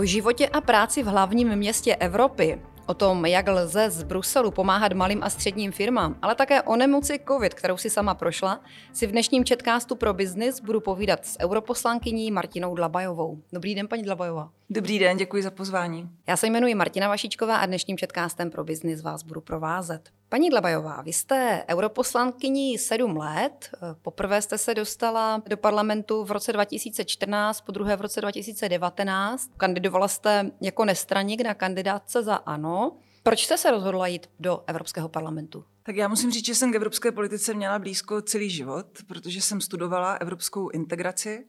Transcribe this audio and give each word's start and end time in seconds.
O 0.00 0.04
životě 0.04 0.48
a 0.48 0.60
práci 0.60 1.02
v 1.02 1.06
hlavním 1.06 1.56
městě 1.56 1.96
Evropy, 1.96 2.60
o 2.86 2.94
tom, 2.94 3.26
jak 3.26 3.48
lze 3.48 3.90
z 3.90 4.02
Bruselu 4.02 4.50
pomáhat 4.50 4.92
malým 4.92 5.22
a 5.22 5.30
středním 5.30 5.72
firmám, 5.72 6.16
ale 6.22 6.34
také 6.34 6.62
o 6.62 6.76
nemoci 6.76 7.20
COVID, 7.28 7.54
kterou 7.54 7.76
si 7.76 7.90
sama 7.90 8.14
prošla, 8.14 8.60
si 8.92 9.06
v 9.06 9.10
dnešním 9.10 9.44
četkástu 9.44 9.96
pro 9.96 10.14
biznis 10.14 10.60
budu 10.60 10.80
povídat 10.80 11.26
s 11.26 11.40
europoslankyní 11.40 12.30
Martinou 12.30 12.74
Dlabajovou. 12.74 13.42
Dobrý 13.52 13.74
den, 13.74 13.88
paní 13.88 14.02
Dlabajová. 14.02 14.50
Dobrý 14.70 14.98
den, 14.98 15.16
děkuji 15.16 15.42
za 15.42 15.50
pozvání. 15.50 16.10
Já 16.28 16.36
se 16.36 16.46
jmenuji 16.46 16.74
Martina 16.74 17.08
Vašičková 17.08 17.56
a 17.56 17.66
dnešním 17.66 17.98
četkástem 17.98 18.50
pro 18.50 18.64
biznis 18.64 19.02
vás 19.02 19.22
budu 19.22 19.40
provázet. 19.40 20.10
Paní 20.30 20.50
Dlabajová, 20.50 21.02
vy 21.02 21.12
jste 21.12 21.64
europoslankyní 21.68 22.78
sedm 22.78 23.16
let. 23.16 23.70
Poprvé 24.02 24.42
jste 24.42 24.58
se 24.58 24.74
dostala 24.74 25.42
do 25.48 25.56
parlamentu 25.56 26.24
v 26.24 26.30
roce 26.30 26.52
2014, 26.52 27.60
po 27.60 27.72
druhé 27.72 27.96
v 27.96 28.00
roce 28.00 28.20
2019. 28.20 29.50
Kandidovala 29.56 30.08
jste 30.08 30.50
jako 30.60 30.84
nestraník 30.84 31.40
na 31.40 31.54
kandidátce 31.54 32.22
za 32.22 32.34
ANO. 32.34 32.96
Proč 33.22 33.44
jste 33.44 33.58
se 33.58 33.70
rozhodla 33.70 34.06
jít 34.06 34.26
do 34.40 34.64
Evropského 34.66 35.08
parlamentu? 35.08 35.64
Tak 35.82 35.96
já 35.96 36.08
musím 36.08 36.30
říct, 36.30 36.46
že 36.46 36.54
jsem 36.54 36.72
k 36.72 36.74
evropské 36.74 37.12
politice 37.12 37.54
měla 37.54 37.78
blízko 37.78 38.22
celý 38.22 38.50
život, 38.50 38.86
protože 39.08 39.40
jsem 39.40 39.60
studovala 39.60 40.12
evropskou 40.12 40.68
integraci, 40.68 41.46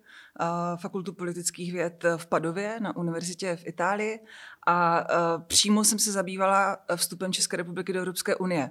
fakultu 0.75 1.13
politických 1.13 1.73
věd 1.73 2.05
v 2.17 2.27
Padově 2.27 2.79
na 2.79 2.95
univerzitě 2.95 3.55
v 3.55 3.67
Itálii 3.67 4.19
a 4.67 5.07
přímo 5.47 5.83
jsem 5.83 5.99
se 5.99 6.11
zabývala 6.11 6.77
vstupem 6.95 7.33
České 7.33 7.57
republiky 7.57 7.93
do 7.93 7.99
Evropské 7.99 8.35
unie. 8.35 8.69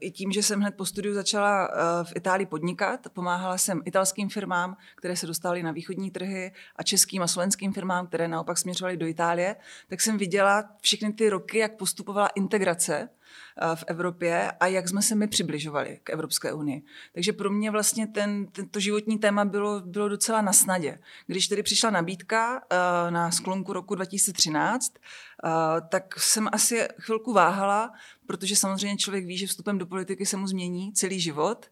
I 0.00 0.10
tím, 0.10 0.32
že 0.32 0.42
jsem 0.42 0.60
hned 0.60 0.74
po 0.74 0.86
studiu 0.86 1.14
začala 1.14 1.68
v 2.02 2.16
Itálii 2.16 2.46
podnikat, 2.46 3.00
pomáhala 3.12 3.58
jsem 3.58 3.82
italským 3.84 4.28
firmám, 4.30 4.76
které 4.96 5.16
se 5.16 5.26
dostaly 5.26 5.62
na 5.62 5.72
východní 5.72 6.10
trhy 6.10 6.52
a 6.76 6.82
českým 6.82 7.22
a 7.22 7.26
slovenským 7.26 7.72
firmám, 7.72 8.06
které 8.06 8.28
naopak 8.28 8.58
směřovaly 8.58 8.96
do 8.96 9.06
Itálie, 9.06 9.56
tak 9.88 10.00
jsem 10.00 10.18
viděla 10.18 10.64
všechny 10.80 11.12
ty 11.12 11.30
roky, 11.30 11.58
jak 11.58 11.76
postupovala 11.76 12.28
integrace 12.28 13.08
v 13.74 13.84
Evropě 13.86 14.52
a 14.60 14.66
jak 14.66 14.88
jsme 14.88 15.02
se 15.02 15.14
my 15.14 15.28
přibližovali 15.28 16.00
k 16.04 16.10
Evropské 16.10 16.52
unii. 16.52 16.82
Takže 17.14 17.32
pro 17.32 17.50
mě 17.50 17.70
vlastně 17.70 18.06
ten, 18.06 18.46
tento 18.46 18.80
životní 18.80 19.18
téma 19.18 19.44
bylo, 19.44 19.80
bylo 19.80 20.08
docela 20.08 20.42
na 20.42 20.52
snadě. 20.52 20.98
Když 21.26 21.48
tedy 21.48 21.62
přišla 21.62 21.90
nabídka 21.90 22.62
na 23.10 23.30
sklonku 23.30 23.72
roku 23.72 23.94
2013, 23.94 24.92
tak 25.88 26.20
jsem 26.20 26.48
asi 26.52 26.88
chvilku 27.00 27.32
váhala, 27.32 27.92
protože 28.26 28.56
samozřejmě 28.56 28.96
člověk 28.96 29.26
ví, 29.26 29.38
že 29.38 29.46
vstupem 29.46 29.78
do 29.78 29.86
politiky 29.86 30.26
se 30.26 30.36
mu 30.36 30.46
změní 30.46 30.92
celý 30.92 31.20
život, 31.20 31.70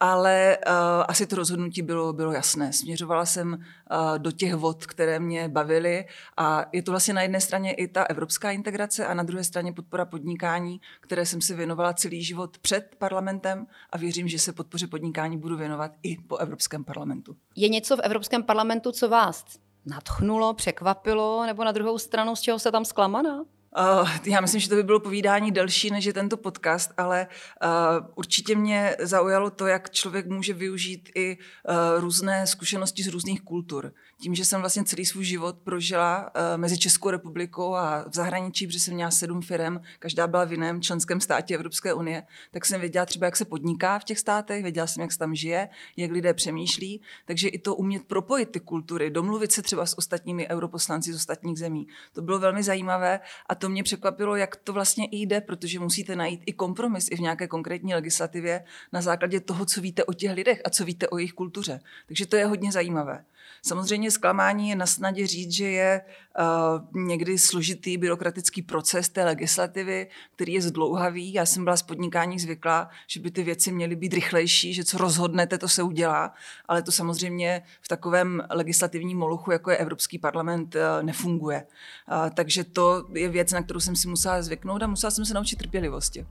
ale 0.00 0.58
uh, 0.66 0.72
asi 1.08 1.26
to 1.26 1.36
rozhodnutí 1.36 1.82
bylo, 1.82 2.12
bylo 2.12 2.32
jasné. 2.32 2.72
Směřovala 2.72 3.26
jsem 3.26 3.52
uh, 3.52 4.18
do 4.18 4.32
těch 4.32 4.54
vod, 4.54 4.86
které 4.86 5.20
mě 5.20 5.48
bavily 5.48 6.04
a 6.36 6.64
je 6.72 6.82
to 6.82 6.90
vlastně 6.90 7.14
na 7.14 7.22
jedné 7.22 7.40
straně 7.40 7.72
i 7.72 7.88
ta 7.88 8.04
evropská 8.04 8.50
integrace 8.50 9.06
a 9.06 9.14
na 9.14 9.22
druhé 9.22 9.44
straně 9.44 9.72
podpora 9.72 10.04
podnikání, 10.04 10.80
které 11.00 11.26
jsem 11.26 11.40
si 11.40 11.54
věnovala 11.54 11.92
celý 11.92 12.24
život 12.24 12.58
před 12.58 12.96
parlamentem 12.98 13.66
a 13.90 13.98
věřím, 13.98 14.28
že 14.28 14.38
se 14.38 14.52
podpoře 14.52 14.86
podnikání 14.86 15.38
budu 15.38 15.56
věnovat 15.56 15.92
i 16.02 16.16
po 16.16 16.36
Evropském 16.36 16.84
parlamentu. 16.84 17.36
Je 17.56 17.68
něco 17.68 17.96
v 17.96 18.00
Evropském 18.00 18.42
parlamentu, 18.42 18.92
co 18.92 19.08
vás 19.08 19.44
nadchnulo, 19.86 20.54
překvapilo, 20.54 21.46
nebo 21.46 21.64
na 21.64 21.72
druhou 21.72 21.98
stranu, 21.98 22.36
z 22.36 22.40
čeho 22.40 22.58
se 22.58 22.72
tam 22.72 22.84
zklamaná? 22.84 23.44
Uh, 23.78 24.08
já 24.24 24.40
myslím, 24.40 24.60
že 24.60 24.68
to 24.68 24.74
by 24.74 24.82
bylo 24.82 25.00
povídání 25.00 25.50
delší 25.50 25.90
než 25.90 26.04
je 26.04 26.12
tento 26.12 26.36
podcast, 26.36 26.92
ale 26.96 27.26
uh, 27.64 28.06
určitě 28.14 28.56
mě 28.56 28.96
zaujalo 28.98 29.50
to, 29.50 29.66
jak 29.66 29.90
člověk 29.90 30.26
může 30.26 30.52
využít 30.52 31.08
i 31.14 31.38
uh, 31.38 32.00
různé 32.00 32.46
zkušenosti 32.46 33.02
z 33.02 33.08
různých 33.08 33.40
kultur 33.40 33.92
tím, 34.20 34.34
že 34.34 34.44
jsem 34.44 34.60
vlastně 34.60 34.84
celý 34.84 35.06
svůj 35.06 35.24
život 35.24 35.56
prožila 35.64 36.22
uh, 36.22 36.60
mezi 36.60 36.78
Českou 36.78 37.10
republikou 37.10 37.74
a 37.74 38.04
v 38.08 38.14
zahraničí, 38.14 38.66
protože 38.66 38.80
jsem 38.80 38.94
měla 38.94 39.10
sedm 39.10 39.42
firm, 39.42 39.80
každá 39.98 40.26
byla 40.26 40.44
v 40.44 40.52
jiném 40.52 40.82
členském 40.82 41.20
státě 41.20 41.54
Evropské 41.54 41.94
unie, 41.94 42.22
tak 42.50 42.66
jsem 42.66 42.80
věděla 42.80 43.06
třeba, 43.06 43.26
jak 43.26 43.36
se 43.36 43.44
podniká 43.44 43.98
v 43.98 44.04
těch 44.04 44.18
státech, 44.18 44.62
věděla 44.62 44.86
jsem, 44.86 45.00
jak 45.00 45.12
se 45.12 45.18
tam 45.18 45.34
žije, 45.34 45.68
jak 45.96 46.10
lidé 46.10 46.34
přemýšlí, 46.34 47.00
takže 47.24 47.48
i 47.48 47.58
to 47.58 47.74
umět 47.74 48.04
propojit 48.04 48.50
ty 48.50 48.60
kultury, 48.60 49.10
domluvit 49.10 49.52
se 49.52 49.62
třeba 49.62 49.86
s 49.86 49.98
ostatními 49.98 50.48
europoslanci 50.48 51.12
z 51.12 51.16
ostatních 51.16 51.58
zemí. 51.58 51.86
To 52.12 52.22
bylo 52.22 52.38
velmi 52.38 52.62
zajímavé 52.62 53.20
a 53.48 53.54
to 53.54 53.68
mě 53.68 53.82
překvapilo, 53.82 54.36
jak 54.36 54.56
to 54.56 54.72
vlastně 54.72 55.06
i 55.06 55.16
jde, 55.16 55.40
protože 55.40 55.80
musíte 55.80 56.16
najít 56.16 56.42
i 56.46 56.52
kompromis 56.52 57.08
i 57.10 57.16
v 57.16 57.20
nějaké 57.20 57.48
konkrétní 57.48 57.94
legislativě 57.94 58.64
na 58.92 59.00
základě 59.00 59.40
toho, 59.40 59.66
co 59.66 59.80
víte 59.80 60.04
o 60.04 60.12
těch 60.12 60.32
lidech 60.32 60.60
a 60.64 60.70
co 60.70 60.84
víte 60.84 61.08
o 61.08 61.18
jejich 61.18 61.32
kultuře. 61.32 61.80
Takže 62.06 62.26
to 62.26 62.36
je 62.36 62.46
hodně 62.46 62.72
zajímavé. 62.72 63.24
Samozřejmě 63.62 64.10
zklamání 64.10 64.68
je 64.68 64.76
na 64.76 64.86
snadě 64.86 65.26
říct, 65.26 65.52
že 65.52 65.70
je 65.70 66.02
uh, 66.38 67.02
někdy 67.02 67.38
složitý 67.38 67.96
byrokratický 67.96 68.62
proces 68.62 69.08
té 69.08 69.24
legislativy, 69.24 70.08
který 70.34 70.52
je 70.52 70.62
zdlouhavý. 70.62 71.32
Já 71.32 71.46
jsem 71.46 71.64
byla 71.64 71.76
z 71.76 71.82
podnikání 71.82 72.38
zvyklá, 72.38 72.88
že 73.06 73.20
by 73.20 73.30
ty 73.30 73.42
věci 73.42 73.72
měly 73.72 73.96
být 73.96 74.12
rychlejší, 74.12 74.74
že 74.74 74.84
co 74.84 74.98
rozhodnete, 74.98 75.58
to 75.58 75.68
se 75.68 75.82
udělá, 75.82 76.34
ale 76.68 76.82
to 76.82 76.92
samozřejmě 76.92 77.62
v 77.82 77.88
takovém 77.88 78.42
legislativním 78.50 79.18
moluchu, 79.18 79.50
jako 79.50 79.70
je 79.70 79.76
Evropský 79.76 80.18
parlament, 80.18 80.74
uh, 80.74 80.80
nefunguje. 81.02 81.66
Uh, 82.12 82.30
takže 82.30 82.64
to 82.64 83.06
je 83.14 83.28
věc, 83.28 83.52
na 83.52 83.62
kterou 83.62 83.80
jsem 83.80 83.96
si 83.96 84.08
musela 84.08 84.42
zvyknout 84.42 84.82
a 84.82 84.86
musela 84.86 85.10
jsem 85.10 85.24
se 85.24 85.34
naučit 85.34 85.56
trpělivosti. 85.56 86.26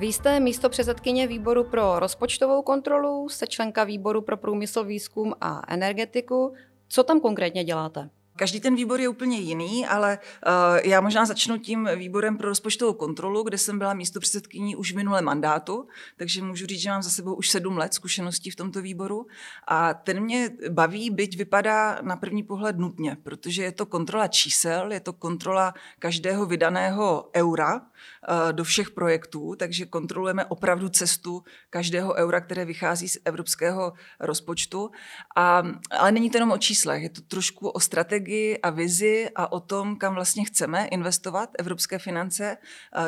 Vy 0.00 0.06
jste 0.06 0.40
místo 0.40 0.68
předsedkyně 0.68 1.26
výboru 1.26 1.64
pro 1.64 1.98
rozpočtovou 1.98 2.62
kontrolu, 2.62 3.28
se 3.28 3.46
členka 3.46 3.84
výboru 3.84 4.20
pro 4.20 4.36
průmysl, 4.36 4.84
výzkum 4.84 5.34
a 5.40 5.62
energetiku. 5.68 6.54
Co 6.88 7.02
tam 7.04 7.20
konkrétně 7.20 7.64
děláte? 7.64 8.10
Každý 8.36 8.60
ten 8.60 8.74
výbor 8.74 9.00
je 9.00 9.08
úplně 9.08 9.38
jiný, 9.38 9.86
ale 9.86 10.18
uh, 10.46 10.90
já 10.90 11.00
možná 11.00 11.26
začnu 11.26 11.58
tím 11.58 11.88
výborem 11.96 12.36
pro 12.36 12.48
rozpočtovou 12.48 12.92
kontrolu, 12.92 13.42
kde 13.42 13.58
jsem 13.58 13.78
byla 13.78 13.94
místo 13.94 14.20
předsedkyní 14.20 14.76
už 14.76 14.92
v 14.92 14.96
minulém 14.96 15.24
mandátu, 15.24 15.88
takže 16.16 16.42
můžu 16.42 16.66
říct, 16.66 16.80
že 16.80 16.90
mám 16.90 17.02
za 17.02 17.10
sebou 17.10 17.34
už 17.34 17.50
sedm 17.50 17.78
let 17.78 17.94
zkušeností 17.94 18.50
v 18.50 18.56
tomto 18.56 18.82
výboru. 18.82 19.26
A 19.68 19.94
ten 19.94 20.20
mě 20.20 20.50
baví, 20.70 21.10
byť 21.10 21.36
vypadá 21.36 21.98
na 22.02 22.16
první 22.16 22.42
pohled 22.42 22.78
nutně, 22.78 23.16
protože 23.22 23.62
je 23.62 23.72
to 23.72 23.86
kontrola 23.86 24.28
čísel, 24.28 24.92
je 24.92 25.00
to 25.00 25.12
kontrola 25.12 25.74
každého 25.98 26.46
vydaného 26.46 27.30
eura 27.36 27.80
do 28.52 28.64
všech 28.64 28.90
projektů, 28.90 29.54
takže 29.58 29.86
kontrolujeme 29.86 30.44
opravdu 30.44 30.88
cestu 30.88 31.42
každého 31.70 32.14
eura, 32.14 32.40
které 32.40 32.64
vychází 32.64 33.08
z 33.08 33.18
evropského 33.24 33.92
rozpočtu. 34.20 34.90
A, 35.36 35.62
ale 35.90 36.12
není 36.12 36.30
to 36.30 36.36
jenom 36.36 36.50
o 36.50 36.58
číslech, 36.58 37.02
je 37.02 37.10
to 37.10 37.20
trošku 37.20 37.68
o 37.68 37.80
strategii 37.80 38.58
a 38.58 38.70
vizi 38.70 39.28
a 39.36 39.52
o 39.52 39.60
tom, 39.60 39.96
kam 39.96 40.14
vlastně 40.14 40.44
chceme 40.44 40.86
investovat 40.86 41.50
evropské 41.58 41.98
finance, 41.98 42.56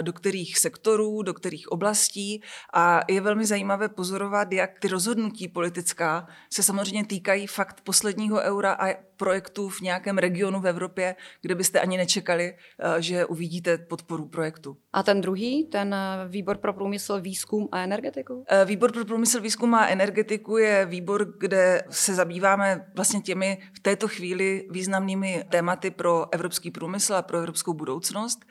do 0.02 0.12
kterých 0.12 0.58
sektorů, 0.58 1.22
do 1.22 1.34
kterých 1.34 1.72
oblastí. 1.72 2.42
A 2.74 3.00
je 3.08 3.20
velmi 3.20 3.46
zajímavé 3.46 3.88
pozorovat, 3.88 4.52
jak 4.52 4.78
ty 4.78 4.88
rozhodnutí 4.88 5.48
politická 5.48 6.26
se 6.52 6.62
samozřejmě 6.62 7.06
týkají 7.06 7.46
fakt 7.46 7.80
posledního 7.80 8.40
eura 8.40 8.72
a 8.72 8.94
projektů 9.22 9.68
v 9.68 9.80
nějakém 9.80 10.18
regionu 10.18 10.60
v 10.60 10.66
Evropě, 10.66 11.16
kde 11.42 11.54
byste 11.54 11.80
ani 11.80 11.96
nečekali, 11.96 12.54
že 12.98 13.26
uvidíte 13.26 13.78
podporu 13.78 14.28
projektu. 14.28 14.76
A 14.92 15.02
ten 15.02 15.20
druhý, 15.20 15.64
ten 15.64 15.94
eh, 15.94 16.28
výbor 16.28 16.58
pro 16.58 16.72
průmysl, 16.72 17.20
výzkum 17.20 17.68
a 17.72 17.80
energetiku? 17.80 18.44
Eh, 18.48 18.64
výbor 18.64 18.92
pro 18.92 19.04
průmysl, 19.04 19.40
výzkum 19.40 19.74
a 19.74 19.86
energetiku 19.86 20.56
je 20.56 20.86
výbor, 20.86 21.34
kde 21.38 21.82
se 21.90 22.14
zabýváme 22.14 22.86
vlastně 22.94 23.20
těmi 23.20 23.58
v 23.72 23.80
této 23.80 24.08
chvíli 24.08 24.66
významnými 24.70 25.44
tématy 25.50 25.90
pro 25.90 26.34
evropský 26.34 26.70
průmysl 26.70 27.14
a 27.14 27.22
pro 27.22 27.38
evropskou 27.38 27.74
budoucnost. 27.74 28.44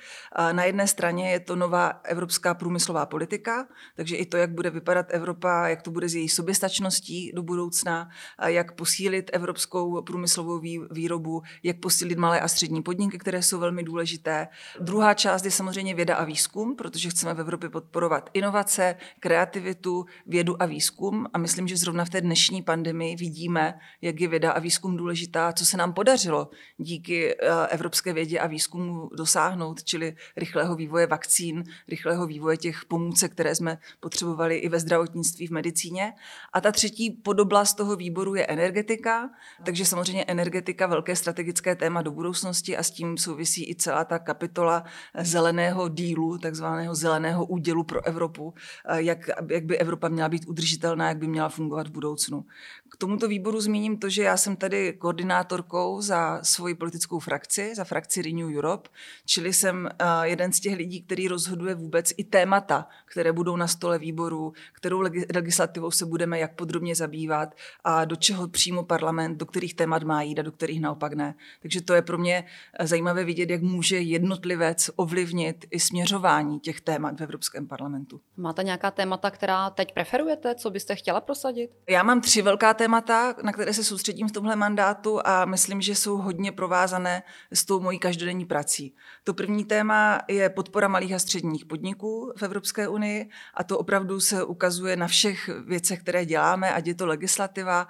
Na 0.51 0.63
jedné 0.63 0.88
straně 0.88 1.31
je 1.31 1.39
to 1.39 1.55
nová 1.55 1.88
evropská 2.03 2.53
průmyslová 2.53 3.06
politika, 3.06 3.67
takže 3.95 4.15
i 4.15 4.25
to, 4.25 4.38
jak 4.38 4.51
bude 4.51 4.69
vypadat 4.69 5.06
Evropa, 5.09 5.67
jak 5.67 5.81
to 5.81 5.91
bude 5.91 6.09
s 6.09 6.15
její 6.15 6.29
soběstačností 6.29 7.31
do 7.35 7.44
budoucna, 7.44 8.09
jak 8.45 8.71
posílit 8.71 9.29
evropskou 9.33 10.01
průmyslovou 10.01 10.59
výrobu, 10.92 11.42
jak 11.63 11.78
posílit 11.78 12.18
malé 12.18 12.40
a 12.40 12.48
střední 12.48 12.84
podniky, 12.84 13.18
které 13.18 13.42
jsou 13.42 13.60
velmi 13.60 13.84
důležité. 13.84 14.48
Druhá 14.80 15.13
část 15.13 15.46
je 15.46 15.52
samozřejmě 15.52 15.96
věda 15.96 16.16
a 16.16 16.24
výzkum, 16.24 16.75
protože 16.75 17.10
chceme 17.10 17.34
v 17.34 17.40
Evropě 17.40 17.69
podporovat 17.69 18.30
inovace, 18.34 18.96
kreativitu, 19.19 20.06
vědu 20.28 20.62
a 20.62 20.66
výzkum. 20.66 21.28
A 21.34 21.38
myslím, 21.38 21.68
že 21.68 21.78
zrovna 21.78 22.06
v 22.06 22.10
té 22.10 22.22
dnešní 22.22 22.62
pandemii 22.62 23.16
vidíme, 23.16 23.80
jak 24.02 24.22
je 24.22 24.28
věda 24.28 24.52
a 24.52 24.60
výzkum 24.60 24.98
důležitá, 24.98 25.54
co 25.54 25.66
se 25.66 25.78
nám 25.78 25.94
podařilo 25.94 26.50
díky 26.78 27.36
eh, 27.36 27.68
evropské 27.69 28.13
vědě 28.13 28.40
a 28.40 28.48
výzkumu 28.48 29.10
dosáhnout, 29.18 29.84
čili 29.84 30.16
rychlého 30.38 30.75
vývoje 30.75 31.08
vakcín, 31.08 31.63
rychlého 31.88 32.28
vývoje 32.28 32.58
těch 32.58 32.86
pomůcek, 32.86 33.31
které 33.31 33.56
jsme 33.56 33.78
potřebovali 34.00 34.58
i 34.58 34.69
ve 34.69 34.80
zdravotnictví, 34.80 35.48
v 35.48 35.52
medicíně. 35.52 36.13
A 36.54 36.62
ta 36.62 36.72
třetí 36.72 37.10
podoblast 37.10 37.78
toho 37.78 37.96
výboru 37.96 38.36
je 38.36 38.46
energetika, 38.46 39.30
takže 39.66 39.86
samozřejmě 39.86 40.24
energetika 40.24 40.50
energetika 40.51 40.88
velké 40.88 41.15
strategické 41.15 41.75
téma 41.75 42.01
do 42.01 42.12
budoucnosti 42.12 42.77
a 42.77 42.83
s 42.83 42.92
tím 42.92 43.18
souvisí 43.18 43.69
i 43.69 43.75
celá 43.75 44.06
ta 44.06 44.19
kapitola 44.19 44.83
zeleného 45.21 45.89
dílu, 45.89 46.38
takzvaného 46.38 46.95
zeleného 46.95 47.45
údělu 47.45 47.83
pro 47.83 48.06
Evropu, 48.06 48.53
jak, 48.95 49.30
jak 49.50 49.65
by 49.65 49.77
Evropa 49.77 50.09
měla 50.09 50.30
být 50.30 50.48
udržitelná, 50.48 51.07
jak 51.07 51.18
by 51.18 51.27
měla 51.27 51.50
fungovat 51.50 51.88
v 51.88 51.92
budoucnu. 51.92 52.45
K 52.92 52.98
tomuto 52.98 53.27
výboru 53.27 53.62
zmíním 53.62 53.98
to, 53.98 54.09
že 54.09 54.24
já 54.24 54.38
jsem 54.38 54.56
tady 54.56 54.94
koordinátorkou 54.94 56.01
za 56.01 56.39
svoji 56.44 56.75
politickou 56.75 57.19
frakci, 57.19 57.75
za 57.75 57.83
frakci 57.83 58.21
Renew 58.21 58.57
Europe, 58.57 58.89
čili 59.25 59.53
jsem 59.53 59.89
jeden 60.24 60.51
z 60.51 60.59
těch 60.59 60.75
lidí, 60.75 61.01
který 61.01 61.27
rozhoduje 61.27 61.75
vůbec 61.75 62.13
i 62.18 62.24
témata, 62.24 62.88
které 63.06 63.31
budou 63.31 63.56
na 63.56 63.68
stole 63.68 64.00
výboru, 64.00 64.53
kterou 64.74 65.01
legislativou 65.36 65.92
se 65.92 66.06
budeme 66.06 66.39
jak 66.39 66.56
podrobně 66.56 66.95
zabývat 66.95 67.56
a 67.83 68.06
do 68.06 68.15
čeho 68.15 68.48
přímo 68.48 68.83
parlament, 68.83 69.38
do 69.38 69.45
kterých 69.45 69.74
témat 69.74 70.03
má 70.03 70.21
a 70.39 70.42
do 70.42 70.51
kterých 70.51 70.81
naopak 70.81 71.13
ne. 71.13 71.36
Takže 71.62 71.81
to 71.81 71.94
je 71.94 72.01
pro 72.01 72.18
mě 72.18 72.45
eh, 72.80 72.88
zajímavé 72.88 73.24
vidět, 73.24 73.50
jak 73.50 73.62
může 73.62 74.00
jednotlivec 74.00 74.89
ovlivnit 74.95 75.66
i 75.72 75.80
směřování 75.80 76.60
těch 76.60 76.81
témat 76.81 77.19
v 77.19 77.24
Evropském 77.24 77.68
parlamentu. 77.68 78.22
Máte 78.38 78.63
nějaká 78.63 78.92
témata, 78.92 79.31
která 79.31 79.69
teď 79.69 79.94
preferujete? 79.94 80.56
Co 80.56 80.69
byste 80.69 80.95
chtěla 80.95 81.22
prosadit? 81.22 81.72
Já 81.89 82.04
mám 82.04 82.22
tři 82.22 82.42
velká 82.42 82.74
témata, 82.74 83.36
na 83.44 83.54
které 83.54 83.74
se 83.74 83.83
soustředím 83.83 84.28
v 84.28 84.31
tomhle 84.31 84.56
mandátu 84.56 85.19
a 85.28 85.45
myslím, 85.45 85.81
že 85.81 85.95
jsou 85.95 86.18
hodně 86.18 86.51
provázané 86.51 87.24
s 87.54 87.66
tou 87.66 87.80
mojí 87.80 88.00
každodenní 88.00 88.45
prací. 88.45 88.95
To 89.24 89.34
první 89.34 89.66
téma 89.66 90.19
je 90.27 90.50
podpora 90.50 90.88
malých 90.88 91.13
a 91.13 91.19
středních 91.19 91.66
podniků 91.66 92.34
v 92.38 92.44
Evropské 92.44 92.88
unii 92.88 93.30
a 93.54 93.63
to 93.63 93.77
opravdu 93.77 94.19
se 94.19 94.44
ukazuje 94.44 94.95
na 94.95 95.07
všech 95.07 95.50
věcech, 95.68 96.00
které 96.00 96.25
děláme, 96.25 96.74
ať 96.74 96.88
je 96.88 96.95
to 96.95 97.06
legislativa, 97.06 97.88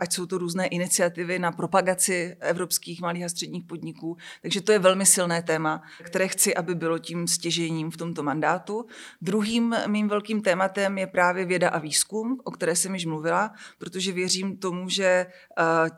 ať 0.00 0.12
jsou 0.12 0.26
to 0.26 0.38
různé 0.38 0.66
iniciativy 0.66 1.38
na 1.38 1.52
propagaci 1.74 2.36
evropských 2.40 3.00
malých 3.00 3.24
a 3.24 3.28
středních 3.28 3.64
podniků. 3.64 4.16
Takže 4.42 4.60
to 4.60 4.72
je 4.72 4.78
velmi 4.78 5.06
silné 5.06 5.42
téma, 5.42 5.82
které 6.02 6.28
chci, 6.28 6.54
aby 6.54 6.74
bylo 6.74 6.98
tím 6.98 7.26
stěžením 7.26 7.90
v 7.90 7.96
tomto 7.96 8.22
mandátu. 8.22 8.86
Druhým 9.20 9.74
mým 9.86 10.08
velkým 10.08 10.42
tématem 10.42 10.98
je 10.98 11.06
právě 11.06 11.44
věda 11.44 11.68
a 11.68 11.78
výzkum, 11.78 12.38
o 12.44 12.50
které 12.50 12.76
jsem 12.76 12.94
již 12.94 13.06
mluvila, 13.06 13.50
protože 13.78 14.12
věřím 14.12 14.56
tomu, 14.56 14.88
že 14.88 15.26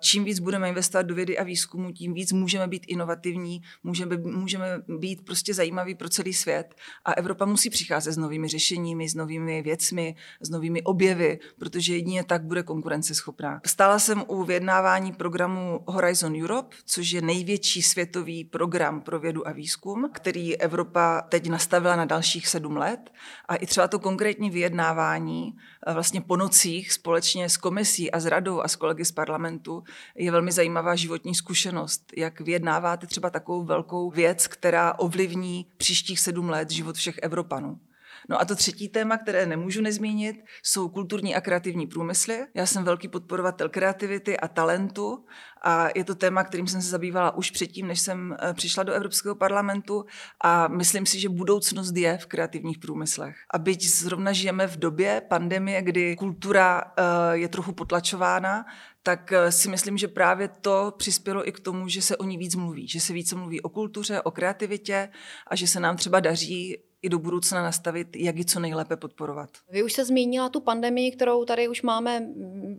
čím 0.01 0.25
víc 0.25 0.39
budeme 0.39 0.69
investovat 0.69 1.03
do 1.03 1.15
vědy 1.15 1.39
a 1.39 1.43
výzkumu, 1.43 1.93
tím 1.93 2.15
víc 2.15 2.33
můžeme 2.33 2.69
být 2.69 2.85
inovativní, 2.89 3.61
můžeme, 3.83 4.17
můžeme 4.17 4.67
být 4.89 5.25
prostě 5.25 5.55
zajímaví 5.55 5.95
pro 5.95 6.09
celý 6.09 6.33
svět. 6.33 6.75
A 7.05 7.13
Evropa 7.13 7.45
musí 7.45 7.71
přicházet 7.71 8.13
s 8.13 8.17
novými 8.17 8.49
řešeními, 8.49 9.09
s 9.09 9.15
novými 9.15 9.63
věcmi, 9.63 10.15
s 10.41 10.51
novými 10.51 10.83
objevy, 10.83 11.39
protože 11.59 11.95
jedině 11.95 12.25
tak 12.25 12.45
bude 12.45 12.63
konkurenceschopná. 12.63 13.61
Stála 13.67 13.99
jsem 13.99 14.25
u 14.27 14.45
vyjednávání 14.45 15.13
programu 15.13 15.66
Horizon 15.87 16.43
Europe, 16.43 16.77
což 16.85 17.11
je 17.11 17.23
největší 17.23 17.83
světový 17.83 18.45
program 18.45 19.01
pro 19.01 19.21
vědu 19.21 19.49
a 19.49 19.53
výzkum, 19.53 20.11
který 20.13 20.57
Evropa 20.57 21.21
teď 21.29 21.49
nastavila 21.49 21.97
na 21.97 22.05
dalších 22.05 22.49
sedm 22.49 22.77
let. 22.77 23.11
A 23.49 23.57
i 23.57 23.67
třeba 23.67 23.89
to 23.89 23.99
konkrétní 23.99 24.51
vyjednávání 24.51 25.57
eh, 25.87 25.95
vlastně 25.95 26.21
po 26.21 26.37
nocích 26.37 26.93
společně 26.93 27.49
s 27.49 27.57
komisí 27.57 28.11
a 28.11 28.21
s 28.21 28.27
radou 28.27 28.61
a 28.61 28.69
s 28.69 28.77
kolegy 28.77 29.05
z 29.05 29.13
parlamentu 29.13 29.83
je 30.15 30.31
velmi 30.33 30.53
zajímavá 30.53 30.97
životní 30.97 31.35
zkušenost, 31.35 32.13
jak 32.17 32.41
vyjednáváte 32.41 33.07
třeba 33.07 33.31
takovou 33.31 33.65
velkou 33.65 34.11
věc, 34.11 34.47
která 34.47 34.99
ovlivní 34.99 35.67
příštích 35.77 36.21
sedm 36.21 36.49
let 36.49 36.71
život 36.71 36.97
všech 36.97 37.19
Evropanů. 37.23 37.81
No 38.29 38.41
a 38.41 38.45
to 38.45 38.57
třetí 38.57 38.89
téma, 38.89 39.19
které 39.19 39.47
nemůžu 39.47 39.83
nezmínit, 39.83 40.37
jsou 40.63 40.89
kulturní 40.89 41.35
a 41.35 41.41
kreativní 41.41 41.87
průmysly. 41.87 42.47
Já 42.55 42.67
jsem 42.67 42.85
velký 42.85 43.09
podporovatel 43.09 43.69
kreativity 43.69 44.37
a 44.37 44.49
talentu 44.49 45.25
a 45.63 45.89
je 45.95 46.05
to 46.05 46.15
téma, 46.15 46.45
kterým 46.45 46.67
jsem 46.67 46.83
se 46.83 46.89
zabývala 46.89 47.37
už 47.37 47.51
předtím, 47.51 47.87
než 47.87 48.01
jsem 48.01 48.37
eh, 48.41 48.55
přišla 48.55 48.83
do 48.83 48.93
Evropského 48.93 49.35
parlamentu 49.35 50.05
a 50.45 50.69
myslím 50.69 51.07
si, 51.07 51.21
že 51.21 51.29
budoucnost 51.29 51.97
je 51.97 52.19
v 52.19 52.27
kreativních 52.27 52.79
průmyslech. 52.79 53.37
A 53.55 53.59
byť 53.59 53.89
zrovna 53.89 54.33
žijeme 54.33 54.67
v 54.67 54.77
době 54.77 55.23
pandemie, 55.29 55.83
kdy 55.83 56.17
kultura 56.17 56.83
eh, 56.83 57.03
je 57.33 57.49
trochu 57.49 57.73
potlačována, 57.73 58.65
tak 59.03 59.33
eh, 59.33 59.53
si 59.53 59.69
myslím, 59.69 59.99
že 59.99 60.09
právě 60.09 60.49
to 60.49 60.95
přispělo 60.99 61.49
i 61.49 61.53
k 61.53 61.61
tomu, 61.61 61.89
že 61.89 62.03
se 62.03 62.17
o 62.17 62.25
ní 62.25 62.39
víc 62.39 62.55
mluví, 62.55 62.89
že 62.89 63.01
se 63.01 63.13
více 63.13 63.37
mluví 63.37 63.61
o 63.61 63.69
kultuře, 63.69 64.23
o 64.23 64.31
kreativitě 64.31 65.09
a 65.47 65.57
že 65.57 65.67
se 65.67 65.81
nám 65.81 65.97
třeba 65.97 66.21
daří 66.21 66.77
i 67.07 67.09
do 67.09 67.19
budoucna 67.19 67.63
nastavit, 67.63 68.17
jak 68.17 68.37
ji 68.37 68.45
co 68.45 68.61
nejlépe 68.61 68.97
podporovat. 68.97 69.51
Vy 69.71 69.83
už 69.83 69.93
se 69.93 70.05
zmínila 70.05 70.49
tu 70.49 70.61
pandemii, 70.61 71.11
kterou 71.11 71.45
tady 71.45 71.69
už 71.69 71.83
máme 71.83 72.27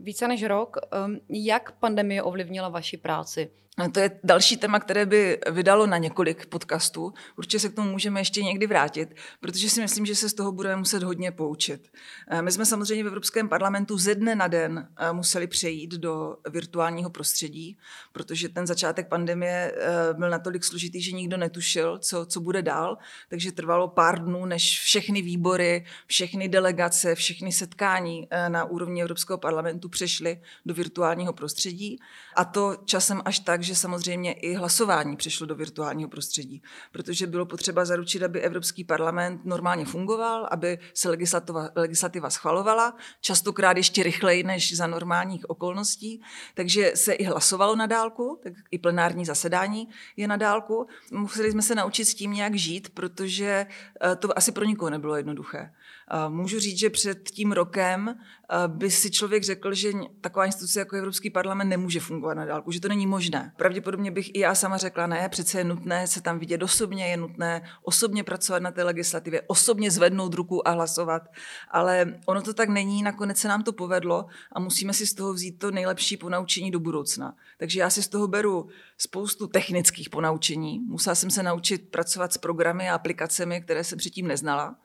více 0.02 0.28
než 0.28 0.44
rok. 0.44 0.78
Ehm, 0.92 1.20
jak 1.30 1.72
pandemie 1.72 2.24
ovlivnila 2.24 2.70
vaši 2.70 2.98
práci? 2.98 3.52
To 3.92 4.00
je 4.00 4.20
další 4.24 4.58
téma, 4.58 4.80
které 4.80 5.06
by 5.06 5.40
vydalo 5.52 5.88
na 5.88 5.98
několik 5.98 6.46
podcastů. 6.46 7.14
Určitě 7.38 7.60
se 7.60 7.70
k 7.70 7.74
tomu 7.74 7.92
můžeme 7.92 8.20
ještě 8.20 8.44
někdy 8.44 8.68
vrátit, 8.68 9.16
protože 9.40 9.70
si 9.70 9.82
myslím, 9.82 10.06
že 10.06 10.16
se 10.16 10.30
z 10.30 10.34
toho 10.34 10.52
budeme 10.52 10.76
muset 10.76 11.04
hodně 11.04 11.32
poučit. 11.32 11.88
Eh, 12.30 12.42
my 12.42 12.52
jsme 12.52 12.66
samozřejmě 12.66 13.04
v 13.04 13.08
Evropském 13.08 13.50
parlamentu 13.50 13.98
ze 13.98 14.16
dne 14.16 14.36
na 14.36 14.48
den 14.48 14.88
eh, 14.98 15.14
museli 15.14 15.48
přejít 15.48 15.92
do 15.92 16.38
virtuálního 16.50 17.10
prostředí, 17.10 17.78
protože 18.12 18.50
ten 18.50 18.68
začátek 18.68 19.08
pandemie 19.08 19.74
eh, 19.76 20.14
byl 20.14 20.30
natolik 20.30 20.64
složitý, 20.64 21.02
že 21.02 21.12
nikdo 21.12 21.38
netušil, 21.38 22.00
co, 22.00 22.26
co 22.26 22.40
bude 22.40 22.62
dál. 22.62 22.98
Takže 23.30 23.52
trvalo 23.52 23.88
pár 23.88 24.24
dnů, 24.24 24.46
než 24.46 24.80
všechny 24.80 25.22
výbory, 25.22 25.86
všechny 26.06 26.50
delegace, 26.50 27.16
všechny 27.16 27.52
setkání 27.52 28.28
na 28.48 28.66
úrovni 28.66 29.02
Evropského 29.02 29.38
parlamentu 29.38 29.90
přešly 29.90 30.42
do 30.66 30.74
virtuálního 30.74 31.34
prostředí. 31.34 32.00
A 32.36 32.46
to 32.46 32.76
časem 32.86 33.22
až 33.26 33.40
tak, 33.40 33.67
že 33.68 33.76
samozřejmě 33.76 34.34
i 34.34 34.54
hlasování 34.54 35.16
přešlo 35.16 35.46
do 35.46 35.56
virtuálního 35.56 36.10
prostředí, 36.10 36.62
protože 36.92 37.28
bylo 37.28 37.46
potřeba 37.46 37.86
zaručit, 37.86 38.24
aby 38.24 38.42
Evropský 38.42 38.84
parlament 38.84 39.46
normálně 39.46 39.86
fungoval, 39.86 40.48
aby 40.52 40.80
se 40.94 41.10
legislativa, 41.10 41.70
legislativa 41.76 42.30
schvalovala, 42.30 42.98
častokrát 43.22 43.78
ještě 43.78 44.04
rychleji 44.04 44.44
než 44.44 44.76
za 44.78 44.88
normálních 44.88 45.50
okolností, 45.50 46.22
takže 46.54 46.92
se 46.96 47.14
i 47.14 47.24
hlasovalo 47.24 47.76
na 47.76 47.86
dálku, 47.86 48.40
tak 48.44 48.54
i 48.72 48.78
plenární 48.78 49.26
zasedání 49.26 49.90
je 50.18 50.28
na 50.28 50.38
dálku. 50.38 50.88
Museli 51.12 51.52
jsme 51.52 51.62
se 51.62 51.76
naučit 51.76 52.06
s 52.06 52.16
tím 52.16 52.32
nějak 52.32 52.56
žít, 52.56 52.90
protože 52.90 53.68
eh, 54.02 54.16
to 54.16 54.38
asi 54.38 54.52
pro 54.52 54.66
nikoho 54.66 54.90
nebylo 54.90 55.16
jednoduché. 55.16 55.74
Můžu 56.30 56.60
říct, 56.60 56.80
že 56.80 56.90
před 56.90 57.30
tím 57.30 57.52
rokem 57.52 58.16
by 58.68 58.92
si 58.92 59.12
člověk 59.12 59.44
řekl, 59.44 59.74
že 59.74 59.92
taková 60.22 60.46
instituce 60.46 60.80
jako 60.80 60.96
Evropský 60.96 61.30
parlament 61.30 61.70
nemůže 61.70 62.00
fungovat 62.00 62.34
na 62.34 62.46
dálku, 62.46 62.72
že 62.72 62.82
to 62.82 62.88
není 62.88 63.08
možné. 63.08 63.54
Pravděpodobně 63.58 64.12
bych 64.12 64.36
i 64.36 64.40
já 64.40 64.56
sama 64.56 64.78
řekla, 64.78 65.08
ne, 65.08 65.30
přece 65.30 65.58
je 65.58 65.64
nutné 65.64 66.08
se 66.08 66.22
tam 66.22 66.40
vidět 66.40 66.64
osobně, 66.64 67.08
je 67.08 67.18
nutné 67.18 67.62
osobně 67.84 68.24
pracovat 68.24 68.62
na 68.62 68.72
té 68.72 68.84
legislativě, 68.84 69.42
osobně 69.48 69.92
zvednout 69.92 70.34
ruku 70.34 70.68
a 70.68 70.72
hlasovat. 70.72 71.22
Ale 71.72 72.20
ono 72.26 72.42
to 72.42 72.54
tak 72.54 72.70
není, 72.70 73.04
nakonec 73.04 73.38
se 73.38 73.48
nám 73.48 73.64
to 73.64 73.74
povedlo 73.74 74.26
a 74.52 74.60
musíme 74.60 74.94
si 74.94 75.08
z 75.08 75.14
toho 75.14 75.34
vzít 75.34 75.60
to 75.60 75.72
nejlepší 75.72 76.18
ponaučení 76.18 76.72
do 76.72 76.80
budoucna. 76.80 77.36
Takže 77.58 77.80
já 77.80 77.90
si 77.90 78.04
z 78.04 78.08
toho 78.08 78.28
beru 78.28 78.68
spoustu 78.98 79.48
technických 79.48 80.10
ponaučení. 80.10 80.80
Musela 80.80 81.16
jsem 81.16 81.30
se 81.30 81.44
naučit 81.44 81.90
pracovat 81.92 82.34
s 82.34 82.38
programy 82.38 82.90
a 82.90 82.96
aplikacemi, 82.96 83.62
které 83.62 83.84
jsem 83.84 83.98
předtím 83.98 84.28
neznala. 84.28 84.76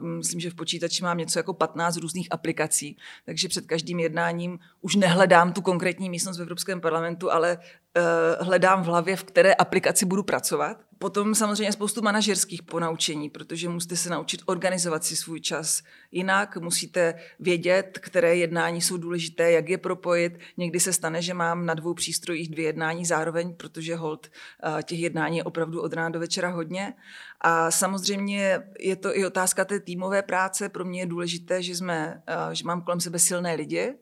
Myslím, 0.00 0.40
že 0.40 0.50
v 0.50 0.54
počítači 0.54 1.02
mám 1.02 1.18
něco 1.18 1.38
jako 1.38 1.54
15 1.54 1.96
různých 1.96 2.28
aplikací, 2.30 2.96
takže 3.24 3.48
před 3.48 3.66
každým 3.66 4.00
jednáním 4.00 4.58
už 4.80 4.96
nehledám 4.96 5.52
tu 5.52 5.62
konkrétní 5.62 6.10
místnost 6.10 6.38
v 6.38 6.42
Evropském 6.42 6.80
parlamentu, 6.80 7.32
ale 7.32 7.58
eh, 7.96 8.02
hledám 8.40 8.82
v 8.82 8.86
hlavě, 8.86 9.16
v 9.16 9.24
které 9.24 9.54
aplikaci 9.54 10.06
budu 10.06 10.22
pracovat. 10.22 10.85
Potom 10.98 11.34
samozřejmě 11.34 11.72
spoustu 11.72 12.02
manažerských 12.02 12.62
ponaučení, 12.62 13.30
protože 13.30 13.68
musíte 13.68 13.96
se 13.96 14.10
naučit 14.10 14.42
organizovat 14.46 15.04
si 15.04 15.16
svůj 15.16 15.40
čas 15.40 15.82
jinak, 16.10 16.56
musíte 16.56 17.14
vědět, 17.40 17.98
které 18.02 18.36
jednání 18.36 18.80
jsou 18.80 18.96
důležité, 18.96 19.52
jak 19.52 19.68
je 19.68 19.78
propojit. 19.78 20.38
Někdy 20.56 20.80
se 20.80 20.92
stane, 20.92 21.22
že 21.22 21.34
mám 21.34 21.66
na 21.66 21.74
dvou 21.74 21.94
přístrojích 21.94 22.48
dvě 22.48 22.64
jednání 22.64 23.06
zároveň, 23.06 23.54
protože 23.54 23.96
hold 23.96 24.26
eh, 24.26 24.82
těch 24.82 24.98
jednání 24.98 25.36
je 25.36 25.44
opravdu 25.44 25.82
od 25.82 25.92
rána 25.92 26.08
do 26.08 26.20
večera 26.20 26.48
hodně. 26.48 26.94
A 27.40 27.70
samozřejmě 27.70 28.62
je 28.80 28.96
to 28.96 29.18
i 29.18 29.26
otázka 29.26 29.64
té 29.64 29.80
týmové 29.80 30.22
práce. 30.22 30.68
Pro 30.68 30.84
mě 30.84 31.00
je 31.00 31.06
důležité, 31.06 31.62
že, 31.62 31.76
jsme, 31.76 32.22
eh, 32.26 32.54
že 32.54 32.64
mám 32.64 32.82
kolem 32.82 33.00
sebe 33.00 33.18
silné 33.18 33.54
lidi, 33.54 33.94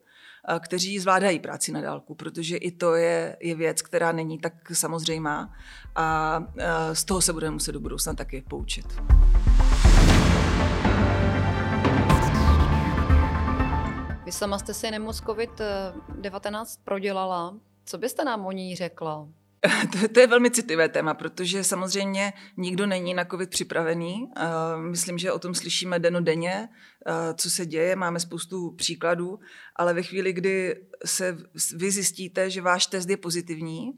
kteří 0.58 0.98
zvládají 0.98 1.38
práci 1.38 1.72
na 1.72 1.80
dálku, 1.80 2.14
protože 2.14 2.56
i 2.56 2.70
to 2.70 2.94
je, 2.94 3.36
je 3.40 3.54
věc, 3.54 3.82
která 3.82 4.12
není 4.12 4.38
tak 4.38 4.54
samozřejmá 4.72 5.52
a 5.96 6.38
eh, 6.58 6.94
z 6.94 7.04
toho 7.04 7.20
se 7.20 7.32
budeme 7.32 7.54
muset 7.54 7.72
do 7.72 7.80
budoucna 7.80 8.14
taky 8.14 8.44
poučit. 8.48 8.86
Vy 14.24 14.32
sama 14.32 14.58
jste 14.58 14.74
si 14.74 14.90
nemoc 14.90 15.20
COVID-19 15.20 16.80
prodělala. 16.84 17.54
Co 17.84 17.98
byste 17.98 18.24
nám 18.24 18.46
o 18.46 18.52
ní 18.52 18.76
řekla? 18.76 19.28
To, 19.92 20.08
to 20.08 20.20
je 20.20 20.26
velmi 20.26 20.50
citlivé 20.50 20.88
téma, 20.88 21.14
protože 21.14 21.64
samozřejmě 21.64 22.32
nikdo 22.56 22.86
není 22.86 23.14
na 23.14 23.24
COVID 23.24 23.50
připravený. 23.50 24.28
Myslím, 24.90 25.18
že 25.18 25.32
o 25.32 25.38
tom 25.38 25.54
slyšíme 25.54 25.98
denodenně, 25.98 26.68
co 27.34 27.50
se 27.50 27.66
děje, 27.66 27.96
máme 27.96 28.20
spoustu 28.20 28.70
příkladů, 28.70 29.38
ale 29.76 29.94
ve 29.94 30.02
chvíli, 30.02 30.32
kdy 30.32 30.76
se 31.04 31.38
vy 31.76 31.90
zjistíte, 31.90 32.50
že 32.50 32.60
váš 32.60 32.86
test 32.86 33.10
je 33.10 33.16
pozitivní, 33.16 33.92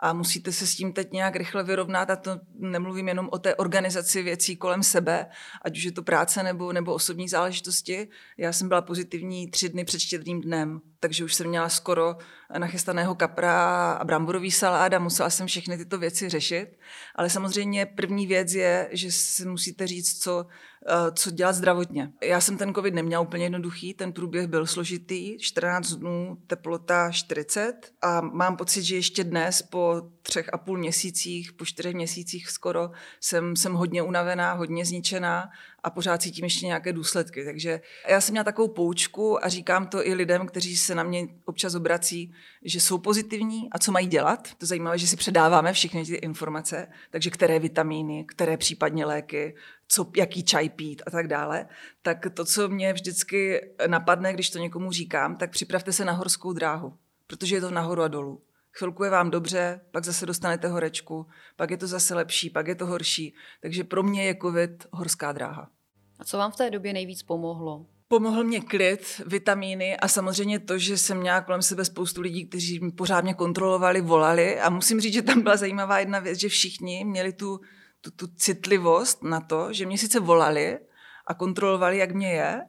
a 0.00 0.12
musíte 0.12 0.52
se 0.52 0.66
s 0.66 0.74
tím 0.74 0.92
teď 0.92 1.12
nějak 1.12 1.36
rychle 1.36 1.64
vyrovnat 1.64 2.10
a 2.10 2.16
to 2.16 2.40
nemluvím 2.54 3.08
jenom 3.08 3.28
o 3.32 3.38
té 3.38 3.54
organizaci 3.54 4.22
věcí 4.22 4.56
kolem 4.56 4.82
sebe, 4.82 5.26
ať 5.62 5.78
už 5.78 5.84
je 5.84 5.92
to 5.92 6.02
práce 6.02 6.42
nebo, 6.42 6.72
nebo 6.72 6.94
osobní 6.94 7.28
záležitosti. 7.28 8.08
Já 8.36 8.52
jsem 8.52 8.68
byla 8.68 8.82
pozitivní 8.82 9.50
tři 9.50 9.68
dny 9.68 9.84
před 9.84 10.00
štědrým 10.00 10.40
dnem, 10.40 10.80
takže 11.00 11.24
už 11.24 11.34
jsem 11.34 11.46
měla 11.46 11.68
skoro 11.68 12.16
nachystaného 12.58 13.14
kapra 13.14 13.92
a 13.92 14.04
bramborový 14.04 14.50
salát 14.50 14.92
a 14.92 14.98
musela 14.98 15.30
jsem 15.30 15.46
všechny 15.46 15.76
tyto 15.78 15.98
věci 15.98 16.28
řešit. 16.28 16.78
Ale 17.14 17.30
samozřejmě 17.30 17.86
první 17.86 18.26
věc 18.26 18.52
je, 18.52 18.88
že 18.92 19.12
si 19.12 19.46
musíte 19.46 19.86
říct, 19.86 20.22
co, 20.22 20.46
eh, 20.88 21.12
co 21.14 21.30
dělat 21.30 21.52
zdravotně. 21.52 22.12
Já 22.22 22.40
jsem 22.40 22.56
ten 22.56 22.74
covid 22.74 22.94
neměla 22.94 23.22
úplně 23.22 23.44
jednoduchý, 23.44 23.94
ten 23.94 24.12
průběh 24.12 24.46
byl 24.46 24.66
složitý, 24.66 25.38
14 25.38 25.92
dnů, 25.92 26.38
teplota 26.46 27.10
40 27.10 27.74
a 28.02 28.20
mám 28.20 28.56
pocit, 28.56 28.82
že 28.82 28.96
ještě 28.96 29.24
dnes 29.24 29.62
po 29.62 30.02
třech 30.22 30.48
a 30.52 30.58
půl 30.58 30.78
měsících, 30.78 31.52
po 31.52 31.64
čtyřech 31.64 31.94
měsících 31.94 32.50
skoro, 32.50 32.90
jsem, 33.20 33.56
jsem 33.56 33.74
hodně 33.74 34.02
unavená, 34.02 34.52
hodně 34.52 34.84
zničená 34.84 35.50
a 35.82 35.90
pořád 35.90 36.22
cítím 36.22 36.44
ještě 36.44 36.66
nějaké 36.66 36.92
důsledky. 36.92 37.44
Takže 37.44 37.80
já 38.08 38.20
jsem 38.20 38.32
měla 38.32 38.44
takovou 38.44 38.68
poučku 38.68 39.44
a 39.44 39.48
říkám 39.48 39.86
to 39.86 40.06
i 40.06 40.14
lidem, 40.14 40.46
kteří 40.46 40.76
se 40.76 40.94
na 40.94 41.02
mě 41.02 41.28
občas 41.44 41.74
obrací, 41.74 42.34
že 42.62 42.80
jsou 42.80 42.98
pozitivní 42.98 43.68
a 43.72 43.78
co 43.78 43.92
mají 43.92 44.06
dělat. 44.06 44.48
To 44.58 44.66
zajímavé, 44.66 44.98
že 44.98 45.06
si 45.06 45.16
předáváme 45.16 45.72
všechny 45.72 46.04
ty 46.04 46.14
informace, 46.14 46.88
takže 47.10 47.30
které 47.30 47.58
vitamíny, 47.58 48.24
které 48.24 48.56
případně 48.56 49.06
léky, 49.06 49.56
co, 49.88 50.10
jaký 50.16 50.42
čaj 50.42 50.68
pít 50.68 51.02
a 51.06 51.10
tak 51.10 51.26
dále. 51.28 51.68
Tak 52.02 52.26
to, 52.34 52.44
co 52.44 52.68
mě 52.68 52.92
vždycky 52.92 53.60
napadne, 53.86 54.32
když 54.32 54.50
to 54.50 54.58
někomu 54.58 54.92
říkám, 54.92 55.36
tak 55.36 55.50
připravte 55.50 55.92
se 55.92 56.04
na 56.04 56.12
horskou 56.12 56.52
dráhu, 56.52 56.94
protože 57.26 57.56
je 57.56 57.60
to 57.60 57.70
nahoru 57.70 58.02
a 58.02 58.08
dolů. 58.08 58.42
Chvilku 58.78 59.04
je 59.04 59.10
vám 59.10 59.30
dobře, 59.30 59.80
pak 59.90 60.04
zase 60.04 60.26
dostanete 60.26 60.68
horečku, 60.68 61.26
pak 61.56 61.70
je 61.70 61.76
to 61.76 61.86
zase 61.86 62.14
lepší, 62.14 62.50
pak 62.50 62.66
je 62.66 62.74
to 62.74 62.86
horší. 62.86 63.34
Takže 63.62 63.84
pro 63.84 64.02
mě 64.02 64.24
je 64.24 64.36
covid 64.42 64.86
horská 64.92 65.32
dráha. 65.32 65.70
A 66.18 66.24
co 66.24 66.38
vám 66.38 66.52
v 66.52 66.56
té 66.56 66.70
době 66.70 66.92
nejvíc 66.92 67.22
pomohlo? 67.22 67.86
Pomohl 68.08 68.44
mě 68.44 68.60
klid, 68.60 69.20
vitamíny 69.26 69.96
a 69.96 70.08
samozřejmě 70.08 70.58
to, 70.58 70.78
že 70.78 70.98
jsem 70.98 71.18
měla 71.18 71.40
kolem 71.40 71.62
sebe 71.62 71.84
spoustu 71.84 72.20
lidí, 72.20 72.46
kteří 72.46 72.80
mě 72.80 72.92
pořád 72.92 73.24
mě 73.24 73.34
kontrolovali, 73.34 74.00
volali 74.00 74.60
a 74.60 74.70
musím 74.70 75.00
říct, 75.00 75.14
že 75.14 75.22
tam 75.22 75.42
byla 75.42 75.56
zajímavá 75.56 75.98
jedna 75.98 76.18
věc, 76.18 76.38
že 76.38 76.48
všichni 76.48 77.04
měli 77.04 77.32
tu, 77.32 77.60
tu, 78.00 78.10
tu 78.10 78.26
citlivost 78.26 79.22
na 79.22 79.40
to, 79.40 79.72
že 79.72 79.86
mě 79.86 79.98
sice 79.98 80.20
volali 80.20 80.78
a 81.26 81.34
kontrolovali, 81.34 81.98
jak 81.98 82.12
mě 82.12 82.30
je, 82.32 82.60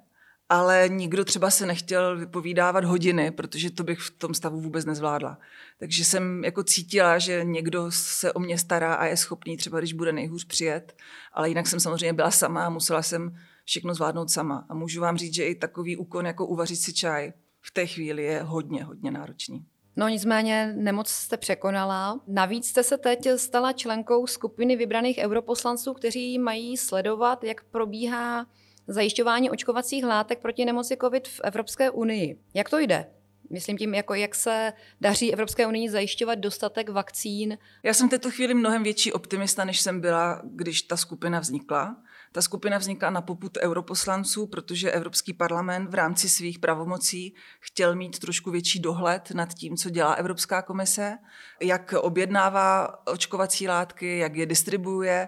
ale 0.49 0.89
nikdo 0.89 1.25
třeba 1.25 1.49
se 1.49 1.65
nechtěl 1.65 2.17
vypovídávat 2.17 2.83
hodiny, 2.83 3.31
protože 3.31 3.71
to 3.71 3.83
bych 3.83 3.99
v 3.99 4.11
tom 4.11 4.33
stavu 4.33 4.61
vůbec 4.61 4.85
nezvládla. 4.85 5.37
Takže 5.79 6.05
jsem 6.05 6.43
jako 6.43 6.63
cítila, 6.63 7.19
že 7.19 7.43
někdo 7.43 7.91
se 7.91 8.33
o 8.33 8.39
mě 8.39 8.57
stará 8.57 8.93
a 8.93 9.05
je 9.05 9.17
schopný 9.17 9.57
třeba, 9.57 9.79
když 9.79 9.93
bude 9.93 10.11
nejhůř 10.11 10.45
přijet, 10.45 10.95
ale 11.33 11.49
jinak 11.49 11.67
jsem 11.67 11.79
samozřejmě 11.79 12.13
byla 12.13 12.31
sama 12.31 12.65
a 12.65 12.69
musela 12.69 13.01
jsem 13.01 13.37
všechno 13.65 13.93
zvládnout 13.93 14.31
sama. 14.31 14.65
A 14.69 14.73
můžu 14.73 15.01
vám 15.01 15.17
říct, 15.17 15.33
že 15.33 15.45
i 15.47 15.55
takový 15.55 15.97
úkon 15.97 16.25
jako 16.25 16.45
uvařit 16.45 16.75
si 16.75 16.93
čaj 16.93 17.33
v 17.61 17.71
té 17.71 17.85
chvíli 17.87 18.23
je 18.23 18.41
hodně, 18.41 18.83
hodně 18.83 19.11
náročný. 19.11 19.65
No 19.95 20.07
nicméně 20.07 20.73
nemoc 20.77 21.09
jste 21.09 21.37
překonala. 21.37 22.19
Navíc 22.27 22.67
jste 22.67 22.83
se 22.83 22.97
teď 22.97 23.27
stala 23.35 23.73
členkou 23.73 24.27
skupiny 24.27 24.75
vybraných 24.75 25.17
europoslanců, 25.17 25.93
kteří 25.93 26.39
mají 26.39 26.77
sledovat, 26.77 27.43
jak 27.43 27.63
probíhá 27.63 28.45
zajišťování 28.89 29.49
očkovacích 29.49 30.03
látek 30.03 30.39
proti 30.39 30.65
nemoci 30.65 30.97
COVID 31.01 31.27
v 31.27 31.41
Evropské 31.43 31.89
unii. 31.89 32.39
Jak 32.53 32.69
to 32.69 32.79
jde? 32.79 33.05
Myslím 33.49 33.77
tím, 33.77 33.93
jako 33.93 34.13
jak 34.13 34.35
se 34.35 34.73
daří 35.01 35.33
Evropské 35.33 35.67
unii 35.67 35.89
zajišťovat 35.89 36.35
dostatek 36.35 36.89
vakcín. 36.89 37.57
Já 37.83 37.93
jsem 37.93 38.07
v 38.07 38.09
této 38.09 38.31
chvíli 38.31 38.53
mnohem 38.53 38.83
větší 38.83 39.13
optimista, 39.13 39.65
než 39.65 39.81
jsem 39.81 40.01
byla, 40.01 40.41
když 40.43 40.81
ta 40.81 40.97
skupina 40.97 41.39
vznikla. 41.39 41.95
Ta 42.31 42.41
skupina 42.41 42.77
vznikla 42.77 43.09
na 43.09 43.21
poput 43.21 43.57
europoslanců, 43.57 44.47
protože 44.47 44.91
Evropský 44.91 45.33
parlament 45.33 45.89
v 45.89 45.93
rámci 45.93 46.29
svých 46.29 46.59
pravomocí 46.59 47.33
chtěl 47.59 47.95
mít 47.95 48.19
trošku 48.19 48.51
větší 48.51 48.79
dohled 48.79 49.31
nad 49.31 49.53
tím, 49.53 49.77
co 49.77 49.89
dělá 49.89 50.13
Evropská 50.13 50.61
komise, 50.61 51.17
jak 51.61 51.93
objednává 51.97 52.95
očkovací 53.07 53.67
látky, 53.67 54.17
jak 54.17 54.35
je 54.35 54.45
distribuuje, 54.45 55.27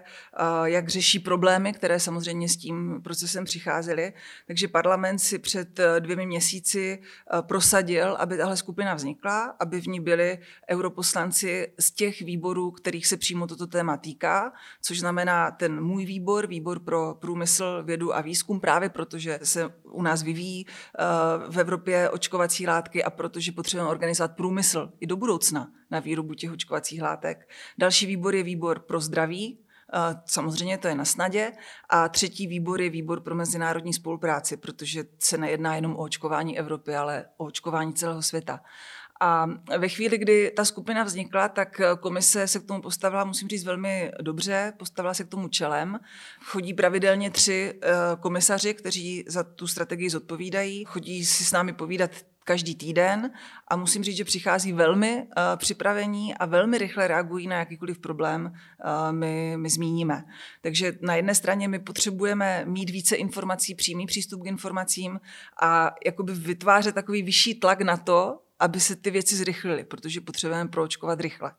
jak 0.64 0.88
řeší 0.88 1.18
problémy, 1.18 1.72
které 1.72 2.00
samozřejmě 2.00 2.48
s 2.48 2.56
tím 2.56 3.00
procesem 3.02 3.44
přicházely. 3.44 4.12
Takže 4.46 4.68
parlament 4.68 5.18
si 5.18 5.38
před 5.38 5.80
dvěmi 5.98 6.26
měsíci 6.26 7.02
prosadil, 7.40 8.16
aby 8.18 8.36
tahle 8.36 8.56
skupina 8.56 8.94
vznikla, 8.94 9.56
aby 9.60 9.80
v 9.80 9.86
ní 9.86 10.00
byli 10.00 10.38
europoslanci 10.70 11.72
z 11.78 11.90
těch 11.90 12.20
výborů, 12.20 12.70
kterých 12.70 13.06
se 13.06 13.16
přímo 13.16 13.46
toto 13.46 13.66
téma 13.66 13.96
týká, 13.96 14.52
což 14.82 15.00
znamená 15.00 15.50
ten 15.50 15.82
můj 15.82 16.06
výbor, 16.06 16.46
výbor 16.46 16.80
pro 16.80 16.91
pro 16.92 17.14
průmysl, 17.14 17.82
vědu 17.82 18.16
a 18.16 18.20
výzkum 18.20 18.60
právě 18.60 18.88
protože 18.88 19.38
se 19.42 19.74
u 19.84 20.02
nás 20.02 20.22
vyvíjí 20.22 20.66
eh, 20.66 21.04
v 21.50 21.58
Evropě 21.58 22.10
očkovací 22.10 22.66
látky 22.66 23.04
a 23.04 23.10
protože 23.10 23.52
potřebujeme 23.52 23.90
organizovat 23.90 24.36
průmysl 24.36 24.92
i 25.00 25.06
do 25.06 25.16
budoucna 25.16 25.72
na 25.90 26.00
výrobu 26.00 26.34
těch 26.34 26.52
očkovacích 26.52 27.02
látek. 27.02 27.48
Další 27.78 28.06
výbor 28.06 28.34
je 28.34 28.42
výbor 28.42 28.78
pro 28.78 29.00
zdraví, 29.00 29.58
eh, 29.94 30.20
Samozřejmě 30.26 30.78
to 30.78 30.88
je 30.88 30.94
na 30.94 31.04
snadě. 31.04 31.52
A 31.88 32.08
třetí 32.08 32.46
výbor 32.46 32.80
je 32.80 32.90
výbor 32.90 33.20
pro 33.20 33.34
mezinárodní 33.34 33.92
spolupráci, 33.92 34.56
protože 34.56 35.04
se 35.18 35.38
nejedná 35.38 35.74
jenom 35.74 35.96
o 35.96 35.98
očkování 35.98 36.58
Evropy, 36.58 36.96
ale 36.96 37.24
o 37.36 37.44
očkování 37.44 37.94
celého 37.94 38.22
světa. 38.22 38.60
A 39.24 39.46
ve 39.78 39.88
chvíli, 39.88 40.18
kdy 40.18 40.52
ta 40.56 40.64
skupina 40.64 41.04
vznikla, 41.04 41.48
tak 41.48 41.80
komise 42.00 42.46
se 42.48 42.60
k 42.60 42.64
tomu 42.64 42.82
postavila, 42.82 43.24
musím 43.24 43.48
říct, 43.48 43.64
velmi 43.64 44.12
dobře, 44.22 44.72
postavila 44.78 45.14
se 45.14 45.24
k 45.24 45.28
tomu 45.28 45.48
čelem. 45.48 45.98
Chodí 46.40 46.74
pravidelně 46.74 47.30
tři 47.30 47.74
eh, 47.82 47.90
komisaři, 48.20 48.74
kteří 48.74 49.24
za 49.26 49.42
tu 49.42 49.66
strategii 49.66 50.10
zodpovídají. 50.10 50.84
Chodí 50.84 51.24
si 51.24 51.44
s 51.44 51.52
námi 51.52 51.72
povídat 51.72 52.10
každý 52.44 52.74
týden 52.74 53.30
a 53.68 53.76
musím 53.76 54.04
říct, 54.04 54.16
že 54.16 54.24
přichází 54.24 54.72
velmi 54.72 55.16
uh, 55.16 55.22
připravení 55.56 56.34
a 56.34 56.46
velmi 56.46 56.78
rychle 56.78 57.08
reagují 57.08 57.46
na 57.46 57.58
jakýkoliv 57.58 57.98
problém, 57.98 58.44
uh, 58.44 59.12
my, 59.12 59.54
my 59.56 59.70
zmíníme. 59.70 60.24
Takže 60.60 60.92
na 61.00 61.14
jedné 61.14 61.34
straně 61.34 61.68
my 61.68 61.78
potřebujeme 61.78 62.64
mít 62.66 62.90
více 62.90 63.16
informací, 63.16 63.74
přímý 63.74 64.06
přístup 64.06 64.42
k 64.42 64.46
informacím 64.46 65.20
a 65.62 65.94
jakoby 66.06 66.32
vytvářet 66.34 66.94
takový 66.94 67.22
vyšší 67.22 67.54
tlak 67.54 67.80
na 67.80 67.96
to, 67.96 68.38
aby 68.62 68.80
se 68.80 68.96
ty 68.96 69.10
věci 69.10 69.36
zrychlily, 69.36 69.84
protože 69.84 70.20
potřebujeme 70.20 70.70
proočkovat 70.70 71.20
rychle. 71.20 71.52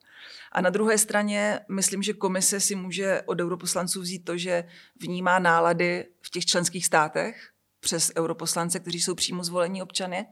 A 0.51 0.61
na 0.61 0.69
druhé 0.69 0.97
straně 0.97 1.59
myslím, 1.69 2.03
že 2.03 2.13
komise 2.13 2.59
si 2.59 2.75
může 2.75 3.21
od 3.25 3.41
europoslanců 3.41 4.01
vzít 4.01 4.19
to, 4.19 4.37
že 4.37 4.63
vnímá 5.01 5.39
nálady 5.39 6.05
v 6.21 6.29
těch 6.29 6.45
členských 6.45 6.85
státech 6.85 7.49
přes 7.79 8.11
europoslance, 8.17 8.79
kteří 8.79 9.01
jsou 9.01 9.15
přímo 9.15 9.43
zvolení 9.43 9.81
občany 9.81 10.25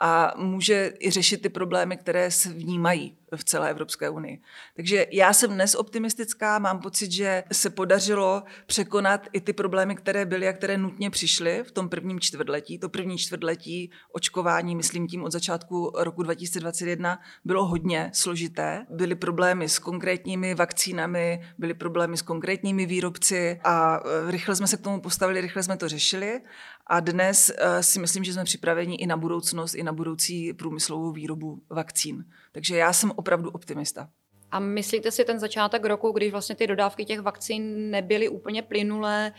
a 0.00 0.32
může 0.36 0.92
i 1.00 1.10
řešit 1.10 1.42
ty 1.42 1.48
problémy, 1.48 1.96
které 1.96 2.30
se 2.30 2.52
vnímají 2.52 3.18
v 3.36 3.44
celé 3.44 3.70
Evropské 3.70 4.10
unii. 4.10 4.40
Takže 4.76 5.06
já 5.12 5.32
jsem 5.32 5.50
dnes 5.50 5.74
optimistická, 5.74 6.58
mám 6.58 6.80
pocit, 6.80 7.12
že 7.12 7.44
se 7.52 7.70
podařilo 7.70 8.42
překonat 8.66 9.26
i 9.32 9.40
ty 9.40 9.52
problémy, 9.52 9.96
které 9.96 10.26
byly 10.26 10.48
a 10.48 10.52
které 10.52 10.78
nutně 10.78 11.10
přišly 11.10 11.64
v 11.64 11.72
tom 11.72 11.88
prvním 11.88 12.20
čtvrtletí. 12.20 12.78
To 12.78 12.88
první 12.88 13.18
čtvrtletí 13.18 13.90
očkování, 14.12 14.76
myslím 14.76 15.08
tím 15.08 15.22
od 15.22 15.32
začátku 15.32 15.92
roku 15.96 16.22
2021, 16.22 17.18
bylo 17.44 17.66
hodně 17.66 18.10
složité. 18.14 18.86
Byly 18.90 19.14
problémy 19.14 19.68
s 19.68 19.78
konkrétními 19.78 20.54
vakcínami, 20.54 21.42
byly 21.58 21.74
problémy 21.74 22.16
s 22.16 22.22
konkrétními 22.22 22.86
výrobci 22.86 23.60
a 23.64 24.00
e, 24.04 24.30
rychle 24.30 24.56
jsme 24.56 24.66
se 24.66 24.76
k 24.76 24.80
tomu 24.80 25.00
postavili, 25.00 25.40
rychle 25.40 25.62
jsme 25.62 25.76
to 25.76 25.88
řešili 25.88 26.40
a 26.86 27.00
dnes 27.00 27.52
e, 27.58 27.82
si 27.82 28.00
myslím, 28.00 28.24
že 28.24 28.32
jsme 28.32 28.44
připraveni 28.44 28.96
i 28.96 29.06
na 29.06 29.16
budoucnost, 29.16 29.74
i 29.74 29.82
na 29.82 29.92
budoucí 29.92 30.52
průmyslovou 30.52 31.12
výrobu 31.12 31.62
vakcín. 31.70 32.24
Takže 32.52 32.76
já 32.76 32.92
jsem 32.92 33.12
opravdu 33.18 33.50
optimista. 33.50 34.08
A 34.50 34.58
myslíte 34.58 35.10
si 35.10 35.24
ten 35.24 35.38
začátek 35.38 35.84
roku, 35.84 36.12
když 36.12 36.32
vlastně 36.32 36.56
ty 36.56 36.66
dodávky 36.66 37.04
těch 37.04 37.20
vakcín 37.20 37.90
nebyly 37.90 38.28
úplně 38.28 38.62
plynulé, 38.62 39.32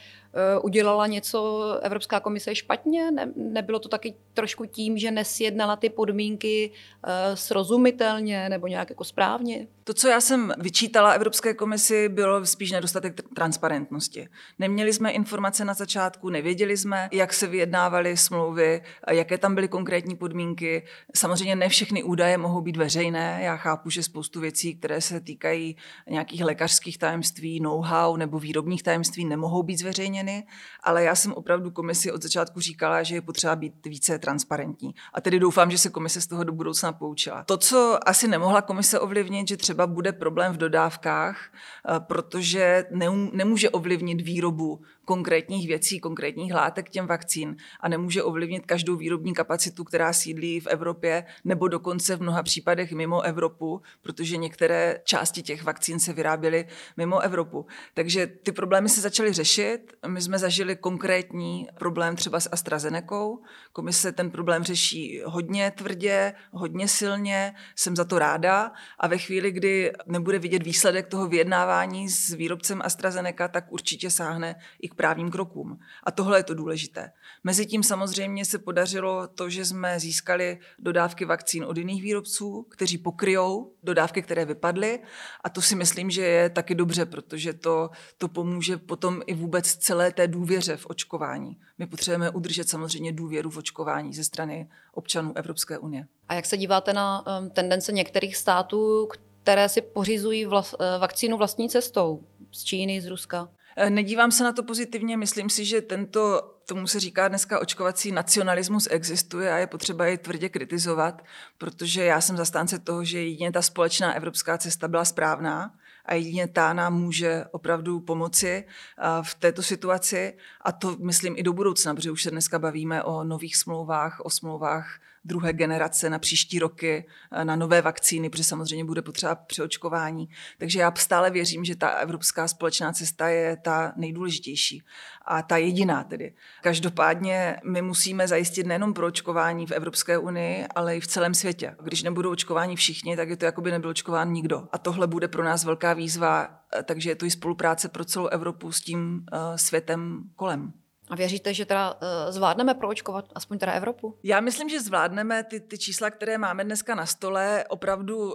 udělala 0.62 1.08
něco 1.08 1.64
Evropská 1.82 2.20
komise 2.20 2.56
špatně? 2.56 3.12
Ne, 3.12 3.32
nebylo 3.36 3.80
to 3.80 3.90
taky 3.90 4.14
trošku 4.34 4.66
tím, 4.66 4.98
že 4.98 5.12
nesjednala 5.12 5.76
ty 5.76 5.90
podmínky 5.90 6.72
uh, 6.72 7.36
srozumitelně 7.36 8.50
nebo 8.50 8.68
nějak 8.68 8.90
jako 8.90 9.04
správně? 9.04 9.68
To, 9.84 9.94
co 9.94 10.08
já 10.08 10.22
jsem 10.22 10.54
vyčítala 10.58 11.12
Evropské 11.12 11.54
komisi, 11.54 12.10
bylo 12.10 12.46
spíš 12.46 12.72
nedostatek 12.72 13.22
transparentnosti. 13.36 14.28
Neměli 14.60 14.94
jsme 14.94 15.12
informace 15.12 15.66
na 15.66 15.74
začátku, 15.74 16.30
nevěděli 16.30 16.78
jsme, 16.78 17.10
jak 17.12 17.34
se 17.34 17.48
vyjednávaly 17.48 18.18
smlouvy, 18.18 18.82
jaké 19.12 19.38
tam 19.38 19.56
byly 19.56 19.68
konkrétní 19.68 20.16
podmínky. 20.16 20.84
Samozřejmě 21.16 21.56
ne 21.56 21.70
všechny 21.70 22.04
údaje 22.04 22.38
mohou 22.38 22.62
být 22.62 22.78
veřejné. 22.78 23.40
Já 23.44 23.58
chápu, 23.58 23.90
že 23.90 24.04
spoustu 24.04 24.40
věcí, 24.40 24.76
které 24.76 25.02
se 25.02 25.20
týkají 25.22 25.76
nějakých 26.10 26.44
lékařských 26.44 26.98
tajemství, 26.98 27.60
know-how 27.60 28.16
nebo 28.16 28.40
výrobních 28.40 28.84
tajemství, 28.84 29.26
nemohou 29.26 29.64
být 29.64 29.82
zveřejněny, 30.20 30.48
ale 30.84 31.04
já 31.04 31.16
jsem 31.16 31.34
opravdu 31.34 31.72
komisi 31.72 32.12
od 32.12 32.24
začátku 32.24 32.60
říkala, 32.60 33.04
že 33.04 33.16
je 33.16 33.22
potřeba 33.22 33.56
být 33.56 33.86
více 33.86 34.20
transparentní. 34.20 34.96
A 35.14 35.22
tedy 35.22 35.40
doufám, 35.40 35.72
že 35.72 35.78
se 35.78 35.90
komise 35.90 36.22
z 36.22 36.28
toho 36.28 36.44
do 36.44 36.54
budoucna 36.54 36.92
poučila. 36.92 37.44
To, 37.44 37.58
co 37.58 38.00
asi 38.06 38.28
nemohla 38.28 38.62
komise 38.62 39.00
ovlivnit, 39.00 39.48
že 39.48 39.58
třeba 39.58 39.88
bude 39.88 40.12
problém 40.12 40.54
v 40.54 40.58
dodávkách, 40.58 41.38
eh, 41.46 42.00
protože 42.00 42.86
nemůže 43.34 43.70
ovlivnit 43.70 44.22
výrobu 44.22 44.82
konkrétních 45.10 45.68
věcí, 45.68 46.00
konkrétních 46.00 46.54
látek 46.54 46.90
těm 46.90 47.08
vakcín 47.08 47.56
a 47.80 47.90
nemůže 47.90 48.24
ovlivnit 48.24 48.66
každou 48.66 48.96
výrobní 48.96 49.34
kapacitu, 49.34 49.84
která 49.84 50.14
sídlí 50.14 50.60
v 50.60 50.68
Evropě 50.68 51.26
nebo 51.44 51.68
dokonce 51.68 52.16
v 52.16 52.22
mnoha 52.22 52.44
případech 52.44 52.92
mimo 52.92 53.22
Evropu, 53.22 53.82
protože 54.02 54.38
některé 54.38 55.02
části 55.04 55.42
těch 55.42 55.64
vakcín 55.64 56.00
se 56.00 56.14
vyráběly 56.14 56.68
mimo 56.98 57.20
Evropu. 57.20 57.66
Takže 57.94 58.28
ty 58.28 58.52
problémy 58.52 58.90
se 58.90 59.02
začaly 59.02 59.34
řešit. 59.34 59.80
My 60.08 60.22
jsme 60.22 60.40
zažili 60.40 60.76
konkrétní 60.76 61.68
problém 61.80 62.16
třeba 62.16 62.40
s 62.40 62.50
AstraZenecou. 62.52 63.42
Komise 63.74 64.12
ten 64.12 64.32
problém 64.32 64.64
řeší 64.64 65.22
hodně 65.26 65.72
tvrdě, 65.72 66.34
hodně 66.52 66.88
silně, 66.88 67.54
jsem 67.76 67.96
za 67.96 68.06
to 68.06 68.20
ráda 68.20 68.72
a 69.00 69.08
ve 69.08 69.18
chvíli, 69.18 69.52
kdy 69.52 69.92
nebude 70.06 70.40
vidět 70.40 70.64
výsledek 70.64 71.08
toho 71.08 71.28
vyjednávání 71.28 72.10
s 72.10 72.34
výrobcem 72.34 72.82
AstraZeneca, 72.84 73.48
tak 73.48 73.72
určitě 73.72 74.10
sáhne 74.10 74.56
i 74.82 74.90
k 74.90 74.99
právním 75.00 75.32
krokům. 75.32 75.80
A 76.04 76.12
tohle 76.12 76.40
je 76.40 76.44
to 76.44 76.54
důležité. 76.54 77.12
Mezitím 77.44 77.84
samozřejmě 77.84 78.46
se 78.46 78.60
podařilo 78.60 79.28
to, 79.28 79.50
že 79.50 79.66
jsme 79.66 80.00
získali 80.00 80.60
dodávky 80.80 81.26
vakcín 81.26 81.64
od 81.64 81.78
jiných 81.78 82.02
výrobců, 82.02 82.66
kteří 82.70 82.98
pokryjou 82.98 83.72
dodávky, 83.84 84.22
které 84.22 84.46
vypadly. 84.46 85.00
A 85.44 85.50
to 85.50 85.62
si 85.62 85.76
myslím, 85.76 86.12
že 86.12 86.22
je 86.22 86.50
taky 86.50 86.76
dobře, 86.76 87.06
protože 87.06 87.54
to, 87.54 87.90
to 88.18 88.28
pomůže 88.28 88.78
potom 88.78 89.22
i 89.28 89.34
vůbec 89.34 89.76
celé 89.76 90.12
té 90.12 90.28
důvěře 90.28 90.78
v 90.78 90.86
očkování. 90.86 91.58
My 91.78 91.88
potřebujeme 91.88 92.30
udržet 92.30 92.70
samozřejmě 92.70 93.12
důvěru 93.12 93.50
v 93.50 93.58
očkování 93.58 94.14
ze 94.14 94.24
strany 94.24 94.70
občanů 94.94 95.34
Evropské 95.36 95.78
unie. 95.78 96.08
A 96.28 96.34
jak 96.34 96.46
se 96.46 96.58
díváte 96.58 96.94
na 96.94 97.24
um, 97.40 97.50
tendence 97.50 97.92
některých 97.92 98.36
států, 98.36 99.08
které 99.44 99.70
si 99.70 99.82
pořizují 99.82 100.46
vlas, 100.46 100.74
uh, 100.74 100.80
vakcínu 101.02 101.38
vlastní 101.38 101.70
cestou 101.70 102.24
z 102.52 102.64
Číny, 102.64 103.02
z 103.02 103.06
Ruska? 103.06 103.50
Eh, 103.82 103.90
nedívám 103.90 104.32
se 104.32 104.44
na 104.44 104.52
to 104.52 104.64
pozitivně, 104.64 105.18
myslím 105.18 105.50
si, 105.50 105.66
že 105.66 105.82
tento, 105.82 106.52
tomu 106.66 106.88
se 106.88 107.00
říká 107.00 107.28
dneska 107.28 107.60
očkovací 107.60 108.12
nacionalismus 108.12 108.88
existuje 108.92 109.54
a 109.54 109.58
je 109.58 109.68
potřeba 109.68 110.06
jej 110.06 110.18
tvrdě 110.18 110.50
kritizovat, 110.50 111.22
protože 111.58 112.04
já 112.04 112.22
jsem 112.22 112.38
zastánce 112.38 112.80
toho, 112.80 113.04
že 113.04 113.24
jedině 113.24 113.52
ta 113.52 113.62
společná 113.62 114.14
evropská 114.14 114.58
cesta 114.58 114.88
byla 114.88 115.06
správná 115.06 115.76
a 116.06 116.14
jedině 116.14 116.48
ta 116.48 116.74
nám 116.74 116.94
může 116.94 117.46
opravdu 117.52 118.00
pomoci 118.00 118.66
eh, 118.68 119.04
v 119.22 119.36
této 119.36 119.64
situaci. 119.64 120.38
A 120.62 120.72
to 120.72 120.96
myslím 121.00 121.36
i 121.38 121.44
do 121.44 121.54
budoucna, 121.54 121.96
protože 121.96 122.12
už 122.12 122.24
se 122.24 122.32
dneska 122.32 122.60
bavíme 122.60 123.04
o 123.04 123.24
nových 123.24 123.58
smlouvách, 123.58 124.20
o 124.20 124.30
smlouvách 124.30 125.00
druhé 125.26 125.54
generace 125.54 126.10
na 126.10 126.20
příští 126.20 126.60
roky, 126.60 127.06
eh, 127.32 127.46
na 127.46 127.56
nové 127.56 127.82
vakcíny, 127.82 128.30
protože 128.30 128.44
samozřejmě 128.44 128.86
bude 128.86 129.02
potřeba 129.02 129.36
přeočkování. 129.36 130.30
Takže 130.58 130.80
já 130.80 130.94
stále 130.98 131.30
věřím, 131.30 131.66
že 131.66 131.76
ta 131.76 131.90
evropská 131.90 132.48
společná 132.48 132.94
cesta 132.94 133.28
je 133.28 133.58
ta 133.58 133.94
nejdůležitější 133.96 134.84
a 135.26 135.42
ta 135.42 135.58
jediná 135.58 136.04
tedy. 136.04 136.34
Každopádně 136.62 137.58
my 137.64 137.82
musíme 137.82 138.28
zajistit 138.28 138.68
nejenom 138.68 138.94
pro 138.94 139.08
očkování 139.08 139.68
v 139.68 139.72
Evropské 139.72 140.18
unii, 140.18 140.66
ale 140.76 140.98
i 140.98 141.00
v 141.00 141.08
celém 141.08 141.34
světě. 141.34 141.76
Když 141.84 142.04
nebudou 142.04 142.32
očkováni 142.32 142.76
všichni, 142.76 143.16
tak 143.16 143.30
je 143.30 143.38
to 143.38 143.46
jako 143.46 143.62
by 143.62 143.72
nebyl 143.72 143.90
očkován 143.90 144.32
nikdo. 144.32 144.68
A 144.72 144.78
tohle 144.78 145.08
bude 145.08 145.28
pro 145.28 145.44
nás 145.44 145.64
velká 145.64 145.94
výzva, 145.94 146.62
eh, 146.76 146.84
takže 146.84 147.10
je 147.10 147.16
to 147.16 147.26
i 147.26 147.32
spolupráce 147.32 147.90
pro 147.90 148.06
celou 148.06 148.28
Evropu 148.28 148.72
s 148.72 148.82
tím 148.82 149.26
uh, 149.34 149.56
světem 149.56 150.24
kolem. 150.36 150.74
A 151.10 151.16
věříte, 151.16 151.54
že 151.54 151.66
teda 151.66 151.94
uh, 151.94 152.00
zvládneme 152.30 152.74
proočkovat 152.74 153.26
aspoň 153.36 153.58
teda 153.58 153.72
Evropu? 153.72 154.20
Já 154.24 154.40
myslím, 154.40 154.70
že 154.70 154.82
zvládneme 154.82 155.44
ty, 155.44 155.60
ty 155.60 155.78
čísla, 155.78 156.10
které 156.10 156.38
máme 156.38 156.64
dneska 156.64 156.96
na 156.96 157.06
stole. 157.06 157.66
Opravdu 157.70 158.18
uh, 158.18 158.34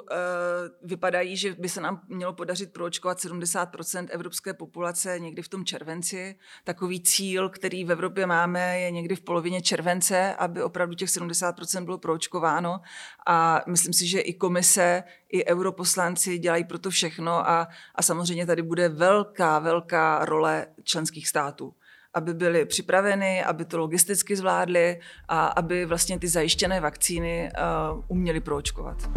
vypadají, 0.82 1.36
že 1.36 1.54
by 1.58 1.68
se 1.68 1.80
nám 1.80 2.00
mělo 2.08 2.32
podařit 2.32 2.72
proočkovat 2.72 3.18
70% 3.18 4.06
evropské 4.10 4.54
populace 4.54 5.18
někdy 5.18 5.42
v 5.42 5.48
tom 5.48 5.64
červenci. 5.64 6.38
Takový 6.64 7.00
cíl, 7.00 7.48
který 7.48 7.84
v 7.84 7.92
Evropě 7.92 8.26
máme, 8.26 8.80
je 8.80 8.90
někdy 8.90 9.16
v 9.16 9.20
polovině 9.20 9.62
července, 9.62 10.34
aby 10.34 10.62
opravdu 10.62 10.94
těch 10.94 11.08
70% 11.08 11.84
bylo 11.84 11.98
proočkováno. 11.98 12.80
A 13.26 13.62
myslím 13.66 13.92
si, 13.92 14.06
že 14.06 14.20
i 14.20 14.34
komise, 14.34 15.02
i 15.32 15.46
europoslanci 15.46 16.38
dělají 16.38 16.64
pro 16.64 16.78
to 16.78 16.90
všechno 16.90 17.48
a, 17.48 17.68
a 17.94 18.02
samozřejmě 18.02 18.46
tady 18.46 18.62
bude 18.62 18.88
velká, 18.88 19.58
velká 19.58 20.24
role 20.24 20.66
členských 20.84 21.28
států 21.28 21.74
aby 22.14 22.34
byli 22.34 22.64
připraveni, 22.64 23.44
aby 23.44 23.64
to 23.64 23.78
logisticky 23.78 24.36
zvládli 24.36 25.00
a 25.28 25.46
aby 25.46 25.86
vlastně 25.86 26.18
ty 26.18 26.28
zajištěné 26.28 26.80
vakcíny 26.80 27.50
uh, 27.94 28.04
uměli 28.08 28.40
proočkovat. 28.40 29.10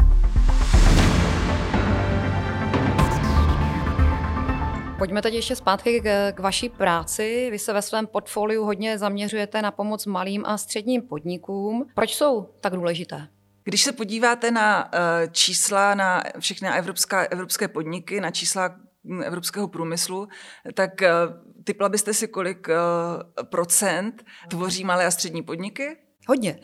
Pojďme 4.98 5.22
teď 5.22 5.34
ještě 5.34 5.56
zpátky 5.56 6.02
k, 6.02 6.32
k 6.32 6.40
vaší 6.40 6.70
práci. 6.70 7.48
Vy 7.52 7.60
se 7.60 7.74
ve 7.74 7.82
svém 7.82 8.08
portfoliu 8.08 8.64
hodně 8.66 8.98
zaměřujete 8.98 9.62
na 9.62 9.72
pomoc 9.72 10.06
malým 10.06 10.46
a 10.46 10.58
středním 10.58 11.02
podnikům. 11.02 11.88
Proč 11.96 12.16
jsou 12.16 12.50
tak 12.62 12.74
důležité? 12.74 13.28
Když 13.64 13.84
se 13.84 13.92
podíváte 13.92 14.52
na 14.52 14.86
uh, 14.86 15.00
čísla 15.32 15.96
na 15.96 16.24
všechny 16.40 16.70
evropská, 16.70 17.22
evropské 17.22 17.68
podniky, 17.68 18.22
na 18.22 18.32
čísla 18.32 18.76
evropského 19.24 19.68
průmyslu, 19.68 20.28
tak 20.74 20.92
uh, 21.02 21.64
typla 21.64 21.90
byste 21.90 22.14
si, 22.14 22.28
kolik 22.28 22.68
uh, 22.68 23.44
procent 23.44 24.26
tvoří 24.50 24.84
malé 24.84 25.06
a 25.06 25.12
střední 25.12 25.44
podniky? 25.44 25.98
Hodně. 26.28 26.60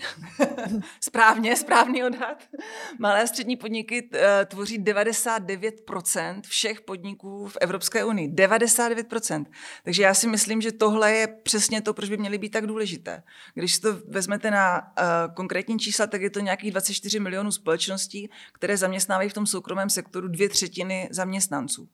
Správně, 1.01 1.55
správný 1.55 2.03
odhad. 2.03 2.43
Malé 2.99 3.23
a 3.23 3.27
střední 3.27 3.55
podniky 3.55 4.09
eh, 4.13 4.45
tvoří 4.45 4.79
99% 4.79 6.41
všech 6.47 6.81
podniků 6.81 7.47
v 7.47 7.57
Evropské 7.61 8.05
unii. 8.05 8.29
99%. 8.29 9.45
Takže 9.83 10.03
já 10.03 10.13
si 10.13 10.27
myslím, 10.27 10.61
že 10.61 10.71
tohle 10.71 11.11
je 11.11 11.27
přesně 11.27 11.81
to, 11.81 11.93
proč 11.93 12.09
by 12.09 12.17
měly 12.17 12.37
být 12.37 12.49
tak 12.49 12.67
důležité. 12.67 13.23
Když 13.53 13.79
to 13.79 13.97
vezmete 14.07 14.51
na 14.51 14.81
uh, 14.81 15.33
konkrétní 15.33 15.79
čísla, 15.79 16.07
tak 16.07 16.21
je 16.21 16.29
to 16.29 16.39
nějakých 16.39 16.71
24 16.71 17.19
milionů 17.19 17.51
společností, 17.51 18.29
které 18.51 18.77
zaměstnávají 18.77 19.29
v 19.29 19.33
tom 19.33 19.45
soukromém 19.45 19.89
sektoru 19.89 20.27
dvě 20.27 20.49
třetiny 20.49 21.09
zaměstnanců. 21.11 21.89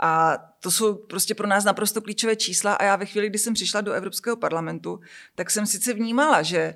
A 0.00 0.38
to 0.60 0.70
jsou 0.70 0.94
prostě 0.94 1.34
pro 1.34 1.46
nás 1.46 1.64
naprosto 1.64 2.00
klíčové 2.00 2.36
čísla 2.36 2.74
a 2.74 2.84
já 2.84 2.96
ve 2.96 3.06
chvíli, 3.06 3.28
kdy 3.28 3.38
jsem 3.38 3.54
přišla 3.54 3.80
do 3.80 3.92
Evropského 3.92 4.36
parlamentu, 4.36 5.00
tak 5.34 5.50
jsem 5.50 5.66
sice 5.66 5.92
vnímala, 5.92 6.42
že 6.42 6.74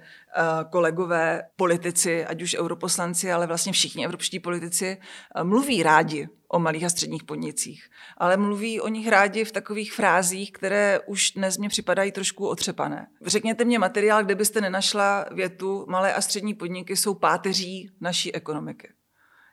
kolegové 0.71 1.43
politici, 1.57 2.25
ať 2.25 2.43
už 2.43 2.55
europoslanci, 2.55 3.33
ale 3.33 3.47
vlastně 3.47 3.73
všichni 3.73 4.05
evropští 4.05 4.41
politici, 4.41 4.99
eh, 5.37 5.45
mluví 5.45 5.83
rádi 5.83 6.29
o 6.49 6.59
malých 6.59 6.85
a 6.85 6.91
středních 6.91 7.25
podnicích, 7.25 7.91
ale 8.17 8.37
mluví 8.37 8.81
o 8.81 8.89
nich 8.89 9.09
rádi 9.09 9.45
v 9.45 9.53
takových 9.53 9.93
frázích, 9.93 10.53
které 10.53 11.01
už 11.07 11.31
dnes 11.31 11.59
mě 11.59 11.69
připadají 11.69 12.13
trošku 12.13 12.49
otřepané. 12.49 13.07
Řekněte 13.27 13.65
mě 13.65 13.79
materiál, 13.79 14.25
kde 14.25 14.35
byste 14.35 14.61
nenašla 14.61 15.27
větu 15.35 15.87
malé 15.89 16.15
a 16.15 16.21
střední 16.21 16.55
podniky 16.55 16.97
jsou 16.97 17.15
páteří 17.15 17.91
naší 18.01 18.35
ekonomiky. 18.35 18.89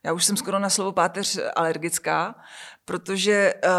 Já 0.05 0.13
už 0.13 0.25
jsem 0.25 0.37
skoro 0.37 0.59
na 0.59 0.69
slovo 0.69 0.91
páteř 0.91 1.39
alergická, 1.55 2.35
protože 2.85 3.53
uh, 3.65 3.71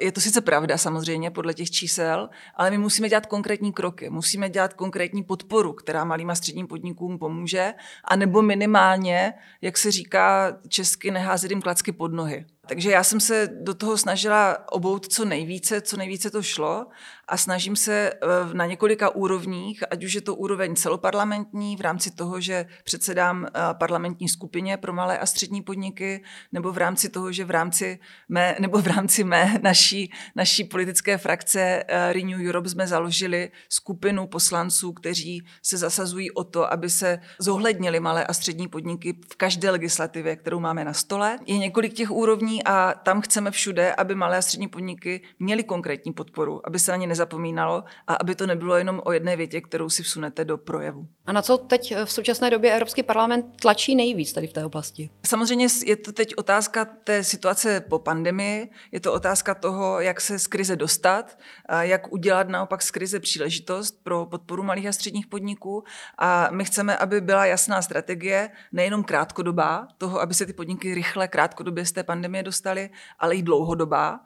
je 0.00 0.12
to 0.12 0.20
sice 0.20 0.40
pravda 0.40 0.78
samozřejmě 0.78 1.30
podle 1.30 1.54
těch 1.54 1.70
čísel, 1.70 2.28
ale 2.54 2.70
my 2.70 2.78
musíme 2.78 3.08
dělat 3.08 3.26
konkrétní 3.26 3.72
kroky, 3.72 4.10
musíme 4.10 4.48
dělat 4.48 4.74
konkrétní 4.74 5.22
podporu, 5.22 5.72
která 5.72 6.04
malým 6.04 6.30
a 6.30 6.34
středním 6.34 6.66
podnikům 6.66 7.18
pomůže, 7.18 7.74
anebo 8.04 8.42
minimálně, 8.42 9.34
jak 9.60 9.78
se 9.78 9.90
říká 9.90 10.58
česky, 10.68 11.10
neházet 11.10 11.50
jim 11.50 11.62
klacky 11.62 11.92
pod 11.92 12.12
nohy. 12.12 12.46
Takže 12.68 12.90
já 12.90 13.04
jsem 13.04 13.20
se 13.20 13.48
do 13.60 13.74
toho 13.74 13.98
snažila 13.98 14.72
obout 14.72 15.12
co 15.12 15.24
nejvíce, 15.24 15.80
co 15.80 15.96
nejvíce 15.96 16.30
to 16.30 16.42
šlo 16.42 16.86
a 17.28 17.36
snažím 17.36 17.76
se 17.76 18.12
eh, 18.12 18.54
na 18.54 18.66
několika 18.66 19.10
úrovních, 19.10 19.84
ať 19.90 20.04
už 20.04 20.12
je 20.12 20.20
to 20.20 20.34
úroveň 20.34 20.76
celoparlamentní 20.76 21.76
v 21.76 21.80
rámci 21.80 22.10
toho, 22.10 22.40
že 22.40 22.66
předsedám 22.84 23.46
eh, 23.46 23.60
parlamentní 23.72 24.28
skupině 24.28 24.76
pro 24.76 24.92
malé 24.92 25.18
a 25.18 25.26
střední 25.26 25.62
podniky, 25.62 26.24
nebo 26.52 26.72
v 26.72 26.78
rámci 26.78 27.08
toho, 27.08 27.32
že 27.32 27.44
v 27.44 27.50
rámci 27.50 27.98
mé, 28.28 28.56
nebo 28.60 28.78
v 28.78 28.86
rámci 28.86 29.24
mé 29.24 29.58
naší, 29.62 30.12
naší 30.36 30.64
politické 30.64 31.18
frakce 31.18 31.84
eh, 31.88 32.12
Renew 32.12 32.48
Europe 32.48 32.68
jsme 32.68 32.86
založili 32.86 33.50
skupinu 33.68 34.26
poslanců, 34.26 34.92
kteří 34.92 35.44
se 35.62 35.76
zasazují 35.76 36.30
o 36.30 36.44
to, 36.44 36.72
aby 36.72 36.90
se 36.90 37.18
zohlednili 37.38 38.00
malé 38.00 38.26
a 38.26 38.32
střední 38.32 38.68
podniky 38.68 39.18
v 39.32 39.36
každé 39.36 39.70
legislativě, 39.70 40.36
kterou 40.36 40.60
máme 40.60 40.84
na 40.84 40.92
stole. 40.92 41.38
Je 41.46 41.58
několik 41.58 41.92
těch 41.92 42.10
úrovní 42.10 42.51
a 42.64 42.94
tam 43.02 43.20
chceme 43.20 43.50
všude, 43.50 43.94
aby 43.94 44.14
malé 44.14 44.38
a 44.38 44.42
střední 44.42 44.68
podniky 44.68 45.22
měly 45.38 45.64
konkrétní 45.64 46.12
podporu, 46.12 46.60
aby 46.64 46.78
se 46.78 46.90
na 46.90 46.96
ně 46.96 47.06
nezapomínalo 47.06 47.84
a 48.06 48.14
aby 48.14 48.34
to 48.34 48.46
nebylo 48.46 48.76
jenom 48.76 49.00
o 49.04 49.12
jedné 49.12 49.36
větě, 49.36 49.60
kterou 49.60 49.88
si 49.88 50.02
vsunete 50.02 50.44
do 50.44 50.58
projevu. 50.58 51.06
A 51.26 51.32
na 51.32 51.42
co 51.42 51.58
teď 51.58 51.94
v 52.04 52.12
současné 52.12 52.50
době 52.50 52.72
Evropský 52.72 53.02
parlament 53.02 53.46
tlačí 53.60 53.94
nejvíc 53.94 54.32
tady 54.32 54.46
v 54.46 54.52
té 54.52 54.64
oblasti? 54.64 55.10
Samozřejmě 55.26 55.66
je 55.84 55.96
to 55.96 56.12
teď 56.12 56.34
otázka 56.36 56.84
té 56.84 57.24
situace 57.24 57.80
po 57.80 57.98
pandemii, 57.98 58.70
je 58.92 59.00
to 59.00 59.12
otázka 59.12 59.54
toho, 59.54 60.00
jak 60.00 60.20
se 60.20 60.38
z 60.38 60.46
krize 60.46 60.76
dostat, 60.76 61.38
jak 61.80 62.12
udělat 62.12 62.48
naopak 62.48 62.82
z 62.82 62.90
krize 62.90 63.20
příležitost 63.20 64.02
pro 64.02 64.26
podporu 64.26 64.62
malých 64.62 64.86
a 64.86 64.92
středních 64.92 65.26
podniků. 65.26 65.84
A 66.18 66.48
my 66.50 66.64
chceme, 66.64 66.96
aby 66.96 67.20
byla 67.20 67.46
jasná 67.46 67.82
strategie, 67.82 68.50
nejenom 68.72 69.04
krátkodobá, 69.04 69.88
toho, 69.98 70.20
aby 70.20 70.34
se 70.34 70.46
ty 70.46 70.52
podniky 70.52 70.94
rychle 70.94 71.28
krátkodobě 71.28 71.86
z 71.86 71.92
té 71.92 72.02
pandemie 72.02 72.41
dostaly, 72.42 72.90
ale 73.18 73.34
i 73.34 73.42
dlouhodobá, 73.42 74.20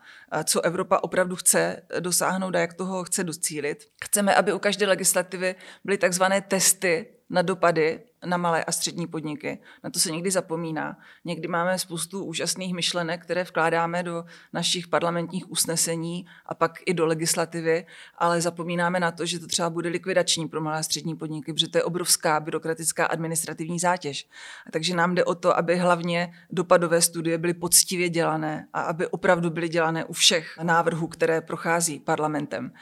co 0.45 0.61
Evropa 0.61 0.99
opravdu 1.03 1.37
chce 1.37 1.83
dosáhnout 2.01 2.57
a 2.57 2.59
jak 2.59 2.75
toho 2.75 3.05
chce 3.05 3.25
docílit. 3.25 3.89
Chceme, 4.05 4.35
aby 4.35 4.53
u 4.53 4.59
každé 4.59 4.87
legislativy 4.87 5.55
byly 5.85 5.99
takzvané 5.99 6.41
testy 6.41 7.07
na 7.31 7.43
dopady 7.43 8.01
na 8.27 8.37
malé 8.37 8.65
a 8.65 8.73
střední 8.73 9.07
podniky. 9.07 9.59
Na 9.85 9.91
to 9.91 9.99
se 9.99 10.11
někdy 10.11 10.31
zapomíná. 10.31 10.99
Někdy 11.25 11.49
máme 11.49 11.79
spoustu 11.79 12.25
úžasných 12.25 12.75
myšlenek, 12.75 13.23
které 13.23 13.45
vkládáme 13.45 14.03
do 14.03 14.25
našich 14.53 14.89
parlamentních 14.89 15.51
usnesení 15.51 16.27
a 16.47 16.55
pak 16.55 16.79
i 16.87 16.95
do 16.95 17.07
legislativy, 17.07 17.87
ale 18.19 18.41
zapomínáme 18.41 19.01
na 19.01 19.11
to, 19.11 19.27
že 19.27 19.39
to 19.39 19.47
třeba 19.47 19.71
bude 19.71 19.89
likvidační 19.89 20.49
pro 20.49 20.61
malé 20.61 20.79
a 20.79 20.83
střední 20.83 21.17
podniky, 21.17 21.53
protože 21.53 21.69
to 21.69 21.79
je 21.79 21.85
obrovská 21.85 22.41
byrokratická 22.41 23.07
administrativní 23.07 23.79
zátěž. 23.79 24.29
A 24.67 24.71
takže 24.71 24.97
nám 24.97 25.15
jde 25.15 25.25
o 25.25 25.35
to, 25.35 25.57
aby 25.57 25.77
hlavně 25.77 26.35
dopadové 26.51 27.01
studie 27.01 27.39
byly 27.39 27.55
poctivě 27.55 28.09
dělané 28.09 28.69
a 28.73 28.81
aby 28.81 29.07
opravdu 29.07 29.51
byly 29.51 29.69
dělané 29.69 30.05
u 30.05 30.13
všech 30.13 30.59
návrhů, 30.63 31.07
které 31.07 31.41
prochází 31.41 32.01
parlamentem. 32.01 32.73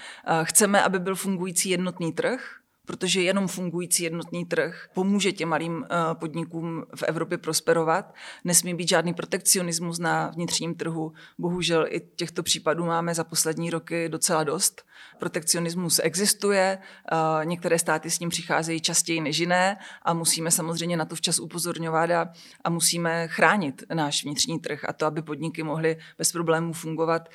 Chceme, 0.42 0.82
aby 0.82 0.98
byl 0.98 1.14
fungující 1.16 1.70
jednotný 1.70 2.12
trh, 2.12 2.63
protože 2.84 3.22
jenom 3.22 3.48
fungující 3.48 4.02
jednotný 4.02 4.44
trh 4.44 4.88
pomůže 4.94 5.32
těm 5.32 5.48
malým 5.48 5.84
eh, 5.84 6.14
podnikům 6.14 6.84
v 6.94 7.02
Evropě 7.02 7.38
prosperovat. 7.38 8.14
Nesmí 8.44 8.74
být 8.74 8.88
žádný 8.88 9.14
protekcionismus 9.14 9.98
na 9.98 10.30
vnitřním 10.34 10.74
trhu. 10.74 11.12
Bohužel 11.38 11.86
i 11.88 12.00
těchto 12.00 12.42
případů 12.42 12.84
máme 12.84 13.14
za 13.14 13.24
poslední 13.24 13.70
roky 13.70 14.08
docela 14.08 14.44
dost. 14.44 14.82
Protekcionismus 15.18 16.00
existuje, 16.02 16.78
eh, 17.12 17.44
některé 17.44 17.78
státy 17.78 18.10
s 18.10 18.20
ním 18.20 18.28
přicházejí 18.30 18.80
častěji 18.80 19.20
než 19.20 19.38
jiné 19.38 19.76
a 20.02 20.14
musíme 20.14 20.50
samozřejmě 20.50 20.96
na 20.96 21.04
to 21.04 21.16
včas 21.16 21.38
upozorňovat 21.38 22.10
a, 22.10 22.32
a 22.64 22.70
musíme 22.70 23.28
chránit 23.28 23.84
náš 23.94 24.24
vnitřní 24.24 24.58
trh 24.58 24.84
a 24.88 24.92
to, 24.92 25.06
aby 25.06 25.22
podniky 25.22 25.62
mohly 25.62 25.96
bez 26.18 26.32
problémů 26.32 26.72
fungovat 26.72 27.28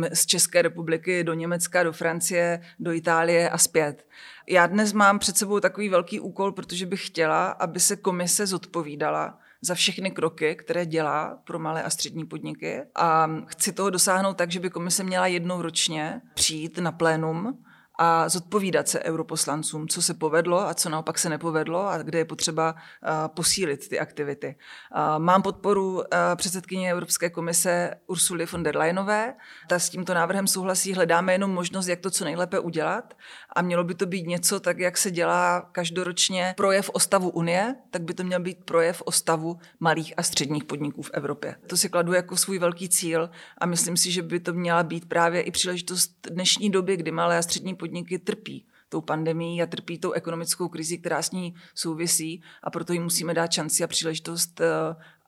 eh, 0.00 0.16
z 0.16 0.26
České 0.26 0.62
republiky 0.62 1.24
do 1.24 1.34
Německa, 1.34 1.82
do 1.82 1.92
Francie, 1.92 2.60
do 2.78 2.92
Itálie 2.92 3.50
a 3.50 3.58
zpět. 3.58 4.06
Já 4.48 4.66
dnes 4.66 4.92
mám 4.92 5.18
před 5.18 5.36
sebou 5.36 5.60
takový 5.60 5.88
velký 5.88 6.20
úkol, 6.20 6.52
protože 6.52 6.86
bych 6.86 7.06
chtěla, 7.06 7.46
aby 7.46 7.80
se 7.80 7.96
komise 7.96 8.46
zodpovídala 8.46 9.38
za 9.60 9.74
všechny 9.74 10.10
kroky, 10.10 10.54
které 10.54 10.86
dělá 10.86 11.38
pro 11.44 11.58
malé 11.58 11.82
a 11.82 11.90
střední 11.90 12.26
podniky. 12.26 12.82
A 12.94 13.30
chci 13.46 13.72
toho 13.72 13.90
dosáhnout 13.90 14.36
tak, 14.36 14.50
že 14.50 14.60
by 14.60 14.70
komise 14.70 15.04
měla 15.04 15.26
jednou 15.26 15.62
ročně 15.62 16.20
přijít 16.34 16.78
na 16.78 16.92
plénum 16.92 17.64
a 17.98 18.28
zodpovídat 18.28 18.88
se 18.88 19.02
europoslancům, 19.02 19.88
co 19.88 20.02
se 20.02 20.14
povedlo 20.14 20.68
a 20.68 20.74
co 20.74 20.88
naopak 20.88 21.18
se 21.18 21.28
nepovedlo 21.28 21.88
a 21.88 21.98
kde 21.98 22.18
je 22.18 22.24
potřeba 22.24 22.74
posílit 23.26 23.88
ty 23.88 24.00
aktivity. 24.00 24.56
Mám 25.18 25.42
podporu 25.42 26.02
předsedkyně 26.36 26.90
Evropské 26.90 27.30
komise 27.30 27.90
Ursuly 28.06 28.46
von 28.46 28.62
der 28.62 28.76
Leyenové. 28.76 29.34
Ta 29.68 29.78
s 29.78 29.90
tímto 29.90 30.14
návrhem 30.14 30.46
souhlasí, 30.46 30.94
hledáme 30.94 31.32
jenom 31.32 31.50
možnost, 31.50 31.86
jak 31.86 32.00
to 32.00 32.10
co 32.10 32.24
nejlépe 32.24 32.58
udělat 32.58 33.14
a 33.56 33.62
mělo 33.62 33.84
by 33.84 33.94
to 33.94 34.06
být 34.06 34.26
něco, 34.26 34.60
tak 34.60 34.78
jak 34.78 34.98
se 34.98 35.10
dělá 35.10 35.68
každoročně 35.72 36.54
projev 36.56 36.90
o 36.92 37.00
stavu 37.00 37.30
Unie, 37.30 37.74
tak 37.90 38.02
by 38.02 38.14
to 38.14 38.24
měl 38.24 38.40
být 38.40 38.64
projev 38.64 39.02
o 39.04 39.12
stavu 39.12 39.58
malých 39.80 40.14
a 40.16 40.22
středních 40.22 40.64
podniků 40.64 41.02
v 41.02 41.10
Evropě. 41.12 41.56
To 41.66 41.76
si 41.76 41.88
kladu 41.88 42.12
jako 42.12 42.36
svůj 42.36 42.58
velký 42.58 42.88
cíl 42.88 43.30
a 43.58 43.66
myslím 43.66 43.96
si, 43.96 44.10
že 44.12 44.22
by 44.22 44.40
to 44.40 44.52
měla 44.52 44.82
být 44.82 45.08
právě 45.08 45.40
i 45.40 45.50
příležitost 45.50 46.10
dnešní 46.30 46.70
doby, 46.70 46.96
kdy 46.96 47.10
malé 47.10 47.38
a 47.38 47.42
střední 47.42 47.74
podniky 47.74 47.85
trpí 48.18 48.66
tou 48.88 49.00
pandemí 49.00 49.62
a 49.62 49.66
trpí 49.66 49.98
tou 49.98 50.12
ekonomickou 50.12 50.68
krizi, 50.68 50.98
která 50.98 51.22
s 51.22 51.30
ní 51.30 51.54
souvisí 51.74 52.42
a 52.62 52.70
proto 52.70 52.92
jim 52.92 53.02
musíme 53.02 53.34
dát 53.34 53.52
šanci 53.52 53.84
a 53.84 53.86
příležitost 53.86 54.60
eh, 54.60 54.66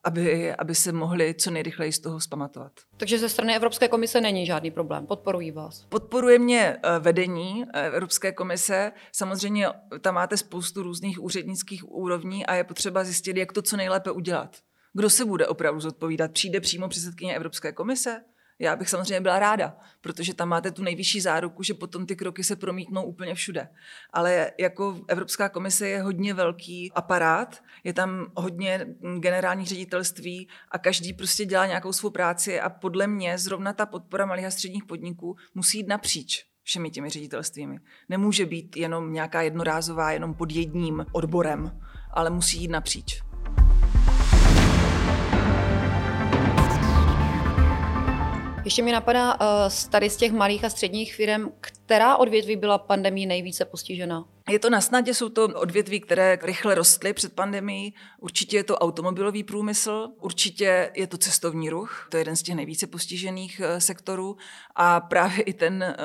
aby, 0.05 0.55
aby 0.55 0.75
se 0.75 0.93
mohli 0.93 1.35
co 1.35 1.51
nejrychleji 1.51 1.93
z 1.93 1.99
toho 1.99 2.21
zpamatovat. 2.21 2.73
Takže 2.97 3.19
ze 3.19 3.29
strany 3.29 3.57
Evropské 3.57 3.89
komise 3.89 4.21
není 4.21 4.47
žádný 4.47 4.71
problém, 4.71 5.07
podporují 5.07 5.51
vás? 5.51 5.87
Podporuje 5.89 6.39
mě 6.39 6.77
eh, 6.83 6.99
vedení 6.99 7.65
eh, 7.75 7.87
Evropské 7.87 8.33
komise. 8.33 8.93
Samozřejmě 9.13 9.69
tam 10.01 10.15
máte 10.15 10.37
spoustu 10.37 10.83
různých 10.83 11.23
úřednických 11.23 11.91
úrovní 11.91 12.47
a 12.47 12.55
je 12.55 12.65
potřeba 12.65 13.05
zjistit, 13.05 13.37
jak 13.37 13.53
to 13.53 13.63
co 13.63 13.77
nejlépe 13.77 14.11
udělat. 14.11 14.57
Kdo 14.93 15.11
se 15.11 15.25
bude 15.25 15.47
opravdu 15.47 15.81
zodpovídat? 15.81 16.33
Přijde 16.33 16.61
přímo 16.61 16.89
předsedkyně 16.89 17.37
Evropské 17.37 17.73
komise? 17.73 18.21
Já 18.59 18.77
bych 18.77 18.89
samozřejmě 18.89 19.21
byla 19.21 19.39
ráda, 19.39 19.77
protože 20.01 20.35
tam 20.35 20.49
máte 20.49 20.71
tu 20.71 20.83
nejvyšší 20.83 21.21
záruku, 21.21 21.63
že 21.63 21.75
potom 21.75 22.07
ty 22.07 22.17
kroky 22.17 22.45
se 22.45 22.57
promítnou 22.57 23.05
úplně 23.05 23.35
všude. 23.35 23.69
Ale 24.13 24.51
jako 24.59 25.01
Evropská 25.09 25.49
komise 25.49 25.89
je 25.89 26.03
hodně 26.03 26.35
velký 26.35 26.93
aparát, 26.93 27.63
je 27.85 27.93
tam 27.93 28.27
hodně 28.37 28.87
generálních 29.19 29.69
ředitelství 29.69 30.49
a 30.71 30.79
každý 30.79 31.13
prostě 31.13 31.45
dělá 31.45 31.67
nějakou 31.67 31.93
svou 31.93 32.11
práci 32.11 32.61
a 32.61 32.71
podle 32.71 33.07
mě 33.07 33.39
zrovna 33.39 33.73
ta 33.73 33.87
podpora 33.87 34.27
malých 34.27 34.47
a 34.47 34.51
středních 34.51 34.85
podniků 34.85 35.37
musí 35.55 35.79
jít 35.79 35.89
napříč 35.89 36.45
všemi 36.63 36.91
těmi 36.91 37.11
ředitelstvími. 37.11 37.79
Nemůže 38.09 38.47
být 38.47 38.77
jenom 38.77 39.13
nějaká 39.13 39.43
jednorázová, 39.43 40.13
jenom 40.13 40.35
pod 40.35 40.53
jedním 40.53 41.07
odborem, 41.13 41.81
ale 42.11 42.31
musí 42.31 42.61
jít 42.61 42.71
napříč. 42.71 43.28
Ještě 48.69 48.83
mi 48.83 48.93
napadá 48.93 49.35
uh, 49.35 49.73
tady 49.91 50.11
z 50.11 50.17
těch 50.17 50.33
malých 50.33 50.65
a 50.65 50.71
středních 50.71 51.15
firm, 51.15 51.53
která 51.61 52.17
odvětví 52.17 52.57
byla 52.57 52.79
pandemí 52.79 53.27
nejvíce 53.27 53.65
postižena? 53.65 54.25
Je 54.49 54.59
to 54.59 54.71
na 54.71 54.81
snadě, 54.81 55.15
jsou 55.15 55.29
to 55.29 55.45
odvětví, 55.45 56.01
které 56.01 56.39
rychle 56.43 56.75
rostly 56.75 57.13
před 57.13 57.33
pandemí. 57.33 57.95
Určitě 58.21 58.57
je 58.57 58.65
to 58.65 58.79
automobilový 58.79 59.45
průmysl, 59.45 60.09
určitě 60.21 60.91
je 60.95 61.07
to 61.07 61.19
cestovní 61.19 61.71
ruch, 61.71 62.09
to 62.11 62.17
je 62.17 62.21
jeden 62.21 62.37
z 62.37 62.43
těch 62.43 62.55
nejvíce 62.55 62.87
postižených 62.87 63.61
uh, 63.61 63.79
sektorů. 63.79 64.37
A 64.77 65.01
právě 65.01 65.43
i 65.43 65.53
ten 65.53 65.97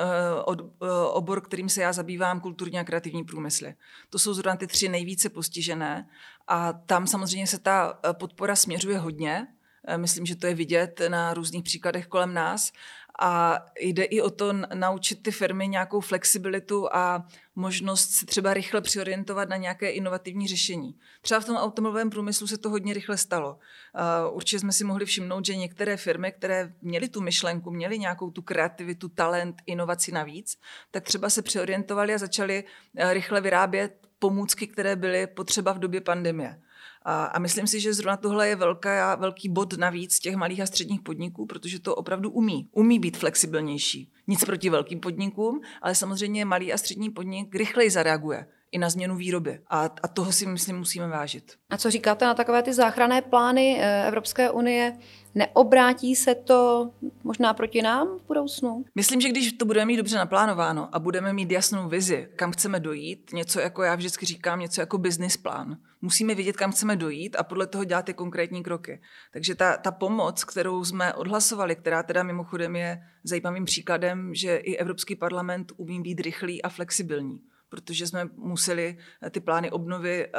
uh, 0.46 0.88
obor, 1.12 1.40
kterým 1.40 1.68
se 1.68 1.82
já 1.82 1.92
zabývám, 1.92 2.40
kulturní 2.40 2.78
a 2.78 2.84
kreativní 2.84 3.24
průmysly. 3.24 3.74
To 4.10 4.18
jsou 4.18 4.34
zrovna 4.34 4.56
ty 4.56 4.66
tři 4.66 4.88
nejvíce 4.88 5.28
postižené. 5.28 6.08
A 6.48 6.72
tam 6.72 7.06
samozřejmě 7.06 7.46
se 7.46 7.58
ta 7.58 7.98
podpora 8.12 8.56
směřuje 8.56 8.98
hodně. 8.98 9.46
Eh, 9.86 9.98
myslím, 9.98 10.26
že 10.26 10.36
to 10.36 10.46
je 10.46 10.54
vidět 10.54 11.00
na 11.08 11.34
různých 11.34 11.64
příkladech 11.64 12.06
kolem 12.06 12.34
nás. 12.34 12.72
A 13.20 13.60
jde 13.80 14.04
i 14.04 14.20
o 14.20 14.30
to 14.30 14.52
naučit 14.74 15.22
ty 15.22 15.30
firmy 15.30 15.68
nějakou 15.68 16.00
flexibilitu 16.00 16.94
a 16.94 17.26
možnost 17.54 18.10
se 18.10 18.26
třeba 18.26 18.54
rychle 18.54 18.80
přiorientovat 18.80 19.48
na 19.48 19.56
nějaké 19.56 19.90
inovativní 19.90 20.48
řešení. 20.48 20.98
Třeba 21.22 21.40
v 21.40 21.44
tom 21.44 21.56
automobilovém 21.56 22.10
průmyslu 22.10 22.46
se 22.46 22.58
to 22.58 22.70
hodně 22.70 22.94
rychle 22.94 23.16
stalo. 23.16 23.58
Eh, 23.94 24.30
určitě 24.30 24.60
jsme 24.60 24.72
si 24.72 24.84
mohli 24.84 25.06
všimnout, 25.06 25.46
že 25.46 25.56
některé 25.56 25.96
firmy, 25.96 26.32
které 26.32 26.72
měly 26.82 27.08
tu 27.08 27.20
myšlenku, 27.20 27.70
měly 27.70 27.98
nějakou 27.98 28.30
tu 28.30 28.42
kreativitu, 28.42 29.08
talent, 29.08 29.62
inovaci 29.66 30.12
navíc, 30.12 30.58
tak 30.90 31.04
třeba 31.04 31.30
se 31.30 31.42
přiorientovali 31.42 32.14
a 32.14 32.18
začali 32.18 32.64
eh, 32.96 33.14
rychle 33.14 33.40
vyrábět 33.40 34.08
pomůcky, 34.18 34.66
které 34.66 34.96
byly 34.96 35.26
potřeba 35.26 35.72
v 35.72 35.78
době 35.78 36.00
pandemie. 36.00 36.60
A, 37.04 37.24
a 37.24 37.38
myslím 37.38 37.66
si, 37.66 37.80
že 37.80 37.94
zrovna 37.94 38.16
tohle 38.16 38.48
je 38.48 38.56
velká, 38.56 39.14
velký 39.14 39.48
bod 39.48 39.78
navíc 39.78 40.18
těch 40.18 40.36
malých 40.36 40.60
a 40.60 40.66
středních 40.66 41.00
podniků, 41.00 41.46
protože 41.46 41.80
to 41.80 41.94
opravdu 41.94 42.30
umí. 42.30 42.68
Umí 42.72 42.98
být 42.98 43.16
flexibilnější. 43.16 44.12
Nic 44.26 44.44
proti 44.44 44.70
velkým 44.70 45.00
podnikům, 45.00 45.60
ale 45.82 45.94
samozřejmě 45.94 46.44
malý 46.44 46.72
a 46.72 46.78
střední 46.78 47.10
podnik 47.10 47.54
rychleji 47.54 47.90
zareaguje 47.90 48.46
i 48.74 48.78
na 48.78 48.90
změnu 48.90 49.16
výroby. 49.16 49.60
A, 49.70 49.90
a 50.02 50.08
toho 50.08 50.32
si 50.32 50.46
myslím 50.46 50.78
musíme 50.78 51.08
vážit. 51.08 51.52
A 51.70 51.76
co 51.76 51.90
říkáte 51.90 52.24
na 52.24 52.34
takové 52.34 52.62
ty 52.62 52.72
záchranné 52.72 53.22
plány 53.22 53.78
eh, 53.80 54.08
Evropské 54.08 54.50
unie? 54.50 54.98
Neobrátí 55.34 56.16
se 56.16 56.34
to 56.34 56.90
možná 57.24 57.54
proti 57.54 57.82
nám 57.82 58.08
v 58.18 58.26
budoucnu? 58.26 58.84
Myslím, 58.94 59.20
že 59.20 59.28
když 59.28 59.52
to 59.52 59.64
budeme 59.64 59.86
mít 59.86 59.96
dobře 59.96 60.16
naplánováno 60.16 60.88
a 60.92 60.98
budeme 60.98 61.32
mít 61.32 61.50
jasnou 61.50 61.88
vizi, 61.88 62.28
kam 62.36 62.52
chceme 62.52 62.80
dojít, 62.80 63.30
něco 63.32 63.60
jako 63.60 63.82
já 63.82 63.94
vždycky 63.94 64.26
říkám, 64.26 64.60
něco 64.60 64.80
jako 64.80 64.98
business 64.98 65.36
plán. 65.36 65.76
Musíme 66.02 66.34
vědět, 66.34 66.56
kam 66.56 66.72
chceme 66.72 66.96
dojít 66.96 67.36
a 67.36 67.42
podle 67.42 67.66
toho 67.66 67.84
dělat 67.84 68.04
ty 68.04 68.14
konkrétní 68.14 68.62
kroky. 68.62 69.00
Takže 69.32 69.54
ta, 69.54 69.76
ta 69.76 69.90
pomoc, 69.90 70.44
kterou 70.44 70.84
jsme 70.84 71.14
odhlasovali, 71.14 71.76
která 71.76 72.02
teda 72.02 72.22
mimochodem 72.22 72.76
je 72.76 73.02
zajímavým 73.24 73.64
příkladem, 73.64 74.34
že 74.34 74.56
i 74.56 74.76
Evropský 74.76 75.16
parlament 75.16 75.72
umí 75.76 76.02
být 76.02 76.20
rychlý 76.20 76.62
a 76.62 76.68
flexibilní 76.68 77.40
protože 77.74 78.06
jsme 78.06 78.24
museli 78.36 78.98
eh, 79.22 79.30
ty 79.30 79.40
plány 79.40 79.70
obnovy 79.70 80.26
eh, 80.26 80.30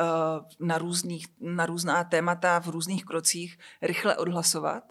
na, 0.59 0.77
různých, 0.77 1.27
na 1.39 1.65
různá 1.65 2.03
témata 2.03 2.59
v 2.59 2.67
různých 2.67 3.05
krocích 3.05 3.57
rychle 3.81 4.17
odhlasovat 4.17 4.83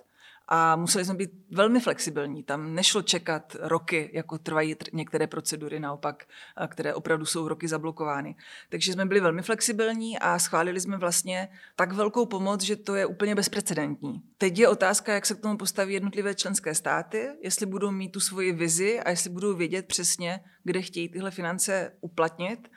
a 0.48 0.76
museli 0.76 1.04
jsme 1.04 1.14
být 1.14 1.30
velmi 1.50 1.80
flexibilní. 1.80 2.42
Tam 2.42 2.74
nešlo 2.74 3.02
čekat 3.02 3.56
roky, 3.60 4.10
jako 4.12 4.38
trvají 4.38 4.76
některé 4.92 5.26
procedury 5.26 5.80
naopak, 5.80 6.24
které 6.68 6.94
opravdu 6.94 7.26
jsou 7.26 7.48
roky 7.48 7.68
zablokovány. 7.68 8.36
Takže 8.68 8.92
jsme 8.92 9.06
byli 9.06 9.20
velmi 9.20 9.42
flexibilní 9.42 10.18
a 10.18 10.38
schválili 10.38 10.80
jsme 10.80 10.96
vlastně 10.96 11.48
tak 11.76 11.92
velkou 11.92 12.26
pomoc, 12.26 12.62
že 12.62 12.76
to 12.76 12.94
je 12.94 13.06
úplně 13.06 13.34
bezprecedentní. 13.34 14.22
Teď 14.38 14.58
je 14.58 14.68
otázka, 14.68 15.14
jak 15.14 15.26
se 15.26 15.34
k 15.34 15.40
tomu 15.40 15.56
postaví 15.56 15.94
jednotlivé 15.94 16.34
členské 16.34 16.74
státy, 16.74 17.28
jestli 17.42 17.66
budou 17.66 17.90
mít 17.90 18.08
tu 18.08 18.20
svoji 18.20 18.52
vizi 18.52 19.00
a 19.00 19.10
jestli 19.10 19.30
budou 19.30 19.54
vědět 19.54 19.86
přesně, 19.86 20.40
kde 20.64 20.82
chtějí 20.82 21.08
tyhle 21.08 21.30
finance 21.30 21.92
uplatnit 22.00 22.68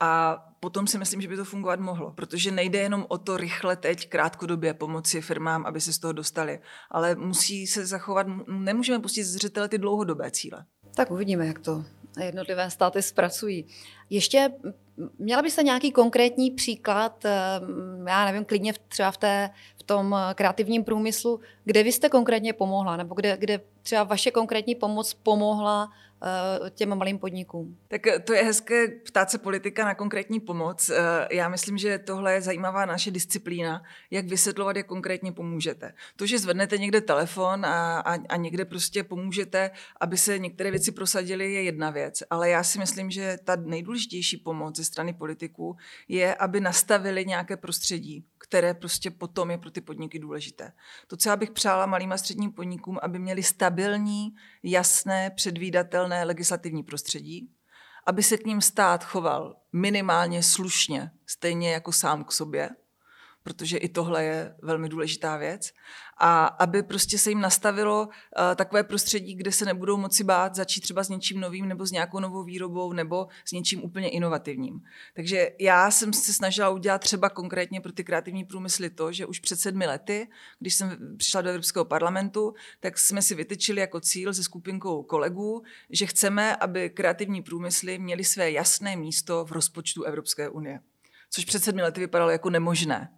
a 0.00 0.42
potom 0.60 0.86
si 0.86 0.98
myslím, 0.98 1.20
že 1.20 1.28
by 1.28 1.36
to 1.36 1.44
fungovat 1.44 1.80
mohlo, 1.80 2.10
protože 2.10 2.50
nejde 2.50 2.78
jenom 2.78 3.06
o 3.08 3.18
to 3.18 3.36
rychle 3.36 3.76
teď 3.76 4.08
krátkodobě 4.08 4.74
pomoci 4.74 5.20
firmám, 5.20 5.66
aby 5.66 5.80
se 5.80 5.92
z 5.92 5.98
toho 5.98 6.12
dostali, 6.12 6.60
ale 6.90 7.14
musí 7.14 7.66
se 7.66 7.86
zachovat, 7.86 8.26
nemůžeme 8.46 8.98
pustit 8.98 9.24
zřetele 9.24 9.68
ty 9.68 9.78
dlouhodobé 9.78 10.30
cíle. 10.30 10.64
Tak 10.94 11.10
uvidíme, 11.10 11.46
jak 11.46 11.58
to 11.58 11.84
jednotlivé 12.24 12.70
státy 12.70 13.02
zpracují. 13.02 13.66
Ještě 14.10 14.50
měla 15.18 15.42
byste 15.42 15.62
nějaký 15.62 15.92
konkrétní 15.92 16.50
příklad, 16.50 17.24
eh, 17.24 17.30
já 18.08 18.24
nevím, 18.24 18.44
klidně 18.44 18.72
třeba 18.88 19.10
v, 19.10 19.16
té, 19.16 19.50
v 19.76 19.82
tom 19.82 20.16
kreativním 20.34 20.84
průmyslu, 20.84 21.40
kde 21.64 21.82
vy 21.82 21.92
jste 21.92 22.08
konkrétně 22.08 22.52
pomohla, 22.52 22.96
nebo 22.96 23.14
kde, 23.14 23.36
kde 23.36 23.60
třeba 23.82 24.04
vaše 24.04 24.30
konkrétní 24.30 24.74
pomoc 24.74 25.14
pomohla 25.14 25.90
Eh, 26.15 26.15
těm 26.70 26.98
malým 26.98 27.18
podnikům. 27.18 27.78
Tak 27.88 28.02
to 28.24 28.34
je 28.34 28.42
hezké 28.42 28.88
ptát 28.88 29.30
se 29.30 29.38
politika 29.38 29.84
na 29.84 29.94
konkrétní 29.94 30.40
pomoc. 30.40 30.90
Eh, 30.90 31.28
já 31.30 31.48
myslím, 31.48 31.78
že 31.78 31.98
tohle 31.98 32.34
je 32.34 32.42
zajímavá 32.42 32.86
naše 32.86 33.10
disciplína, 33.10 33.82
jak 34.10 34.26
vysvětlovat, 34.26 34.76
jak 34.76 34.86
konkrétně 34.86 35.32
pomůžete. 35.32 35.92
To, 36.16 36.26
že 36.26 36.38
zvednete 36.38 36.78
někde 36.78 37.00
telefon 37.00 37.66
a, 37.66 38.00
a, 38.00 38.18
a 38.28 38.36
někde 38.36 38.64
prostě 38.64 39.04
pomůžete, 39.04 39.70
aby 40.00 40.16
se 40.16 40.38
některé 40.38 40.70
věci 40.70 40.92
prosadily, 40.92 41.52
je 41.52 41.62
jedna 41.62 41.90
věc. 41.90 42.22
Ale 42.30 42.50
já 42.50 42.62
si 42.62 42.78
myslím, 42.78 43.10
že 43.10 43.38
ta 43.44 43.56
nejdůležitější 43.56 44.36
pomoc 44.36 44.76
ze 44.76 44.84
strany 44.84 45.12
politiků 45.12 45.76
je, 46.08 46.34
aby 46.34 46.60
nastavili 46.60 47.26
nějaké 47.26 47.56
prostředí, 47.56 48.24
které 48.38 48.74
prostě 48.74 49.10
potom 49.10 49.50
je 49.50 49.58
pro 49.58 49.70
ty 49.70 49.80
podniky 49.80 50.18
důležité. 50.18 50.72
To, 51.06 51.16
co 51.16 51.28
já 51.28 51.36
bych 51.36 51.50
přála 51.50 51.86
malým 51.86 52.12
a 52.12 52.18
středním 52.18 52.52
podnikům, 52.52 52.98
aby 53.02 53.18
měli 53.18 53.42
stabilní, 53.42 54.34
jasné, 54.62 55.30
předvídatelné 55.30 56.05
legislativní 56.06 56.82
prostředí, 56.82 57.50
aby 58.06 58.22
se 58.22 58.36
k 58.36 58.46
ním 58.46 58.60
stát 58.60 59.04
choval 59.04 59.56
minimálně 59.72 60.42
slušně, 60.42 61.10
stejně 61.26 61.72
jako 61.72 61.92
sám 61.92 62.24
k 62.24 62.32
sobě, 62.32 62.70
protože 63.46 63.76
i 63.76 63.88
tohle 63.88 64.24
je 64.24 64.54
velmi 64.62 64.88
důležitá 64.88 65.36
věc. 65.36 65.72
A 66.18 66.46
aby 66.46 66.82
prostě 66.82 67.18
se 67.18 67.30
jim 67.30 67.40
nastavilo 67.40 68.06
uh, 68.06 68.10
takové 68.54 68.84
prostředí, 68.84 69.34
kde 69.34 69.52
se 69.52 69.64
nebudou 69.64 69.96
moci 69.96 70.24
bát 70.24 70.54
začít 70.54 70.80
třeba 70.80 71.04
s 71.04 71.08
něčím 71.08 71.40
novým 71.40 71.68
nebo 71.68 71.86
s 71.86 71.90
nějakou 71.90 72.20
novou 72.20 72.44
výrobou 72.44 72.92
nebo 72.92 73.26
s 73.44 73.52
něčím 73.52 73.84
úplně 73.84 74.10
inovativním. 74.10 74.80
Takže 75.14 75.50
já 75.60 75.90
jsem 75.90 76.12
se 76.12 76.32
snažila 76.32 76.68
udělat 76.68 76.98
třeba 76.98 77.30
konkrétně 77.30 77.80
pro 77.80 77.92
ty 77.92 78.04
kreativní 78.04 78.44
průmysly 78.44 78.90
to, 78.90 79.12
že 79.12 79.26
už 79.26 79.40
před 79.40 79.60
sedmi 79.60 79.86
lety, 79.86 80.28
když 80.58 80.74
jsem 80.74 81.16
přišla 81.16 81.42
do 81.42 81.48
Evropského 81.48 81.84
parlamentu, 81.84 82.54
tak 82.80 82.98
jsme 82.98 83.22
si 83.22 83.34
vytyčili 83.34 83.80
jako 83.80 84.00
cíl 84.00 84.34
se 84.34 84.42
skupinkou 84.42 85.02
kolegů, 85.02 85.62
že 85.90 86.06
chceme, 86.06 86.56
aby 86.56 86.90
kreativní 86.90 87.42
průmysly 87.42 87.98
měly 87.98 88.24
své 88.24 88.50
jasné 88.50 88.96
místo 88.96 89.44
v 89.44 89.52
rozpočtu 89.52 90.02
Evropské 90.02 90.48
unie. 90.48 90.80
Což 91.30 91.44
před 91.44 91.64
sedmi 91.64 91.82
lety 91.82 92.00
vypadalo 92.00 92.30
jako 92.30 92.50
nemožné. 92.50 93.08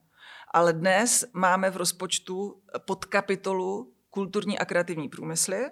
Ale 0.51 0.73
dnes 0.73 1.25
máme 1.33 1.71
v 1.71 1.77
rozpočtu 1.77 2.63
podkapitolu 2.79 3.93
kulturní 4.11 4.59
a 4.59 4.65
kreativní 4.65 5.09
průmysly 5.09 5.71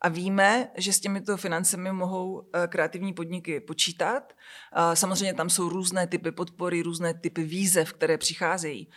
a 0.00 0.08
víme, 0.08 0.70
že 0.76 0.92
s 0.92 1.00
těmito 1.00 1.36
financemi 1.36 1.92
mohou 1.92 2.48
eh, 2.52 2.66
kreativní 2.66 3.12
podniky 3.12 3.60
počítat. 3.60 4.32
Samozřejmě 4.94 5.34
tam 5.34 5.50
jsou 5.50 5.68
různé 5.68 6.06
typy 6.06 6.32
podpory, 6.32 6.82
různé 6.82 7.14
typy 7.14 7.44
výzev, 7.44 7.92
které 7.92 8.18
přicházejí. 8.18 8.90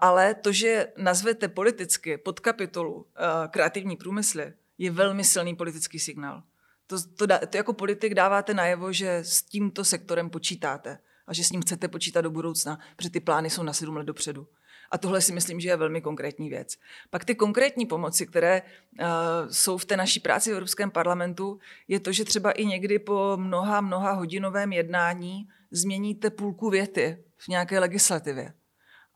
Ale 0.00 0.34
to, 0.34 0.52
že 0.52 0.92
nazvete 0.96 1.48
politicky 1.48 2.18
podkapitolu 2.18 3.06
eh, 3.16 3.48
kreativní 3.48 3.96
průmysly, 3.96 4.52
je 4.78 4.90
velmi 4.90 5.24
silný 5.24 5.56
politický 5.56 5.98
signál. 5.98 6.42
To, 6.86 6.96
to, 7.16 7.26
to 7.46 7.56
jako 7.56 7.72
politik 7.72 8.14
dáváte 8.14 8.54
najevo, 8.54 8.92
že 8.92 9.16
s 9.16 9.42
tímto 9.42 9.84
sektorem 9.84 10.30
počítáte 10.30 10.98
a 11.26 11.34
že 11.34 11.44
s 11.44 11.50
ním 11.50 11.62
chcete 11.62 11.88
počítat 11.88 12.20
do 12.20 12.30
budoucna, 12.30 12.78
protože 12.96 13.10
ty 13.10 13.20
plány 13.20 13.50
jsou 13.50 13.62
na 13.62 13.72
sedm 13.72 13.96
let 13.96 14.06
dopředu. 14.06 14.46
A 14.90 14.98
tohle 14.98 15.20
si 15.20 15.32
myslím, 15.32 15.60
že 15.60 15.68
je 15.68 15.76
velmi 15.76 16.00
konkrétní 16.00 16.48
věc. 16.48 16.76
Pak 17.10 17.24
ty 17.24 17.34
konkrétní 17.34 17.86
pomoci, 17.86 18.26
které 18.26 18.62
uh, 18.62 19.06
jsou 19.50 19.78
v 19.78 19.84
té 19.84 19.96
naší 19.96 20.20
práci 20.20 20.50
v 20.50 20.52
Evropském 20.52 20.90
parlamentu, 20.90 21.58
je 21.88 22.00
to, 22.00 22.12
že 22.12 22.24
třeba 22.24 22.52
i 22.52 22.66
někdy 22.66 22.98
po 22.98 23.36
mnoha, 23.36 23.80
mnoha 23.80 24.12
hodinovém 24.12 24.72
jednání 24.72 25.48
změníte 25.70 26.30
půlku 26.30 26.70
věty 26.70 27.24
v 27.36 27.48
nějaké 27.48 27.78
legislativě. 27.78 28.52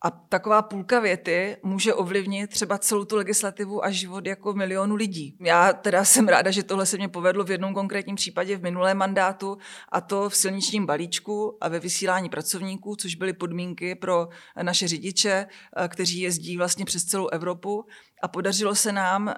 A 0.02 0.10
taková 0.10 0.62
půlka 0.62 1.00
věty 1.00 1.56
může 1.62 1.94
ovlivnit 1.94 2.50
třeba 2.50 2.78
celou 2.78 3.04
tu 3.04 3.16
legislativu 3.16 3.84
a 3.84 3.90
život 3.90 4.26
jako 4.26 4.52
milionu 4.52 4.94
lidí. 4.94 5.36
Já 5.40 5.72
teda 5.72 6.04
jsem 6.04 6.28
ráda, 6.28 6.50
že 6.50 6.62
tohle 6.62 6.86
se 6.86 6.96
mě 6.96 7.08
povedlo 7.08 7.44
v 7.44 7.50
jednom 7.50 7.74
konkrétním 7.74 8.16
případě 8.16 8.56
v 8.56 8.62
minulém 8.62 8.96
mandátu 8.96 9.58
a 9.88 10.00
to 10.00 10.28
v 10.28 10.36
silničním 10.36 10.86
balíčku 10.86 11.58
a 11.60 11.68
ve 11.68 11.80
vysílání 11.80 12.28
pracovníků, 12.28 12.96
což 12.96 13.14
byly 13.14 13.32
podmínky 13.32 13.94
pro 13.94 14.28
naše 14.62 14.88
řidiče, 14.88 15.46
eh, 15.76 15.88
kteří 15.88 16.20
jezdí 16.20 16.56
vlastně 16.56 16.84
přes 16.84 17.04
celou 17.04 17.28
Evropu 17.28 17.84
a 18.22 18.28
podařilo 18.28 18.74
se 18.74 18.92
nám 18.92 19.26
uh, 19.26 19.33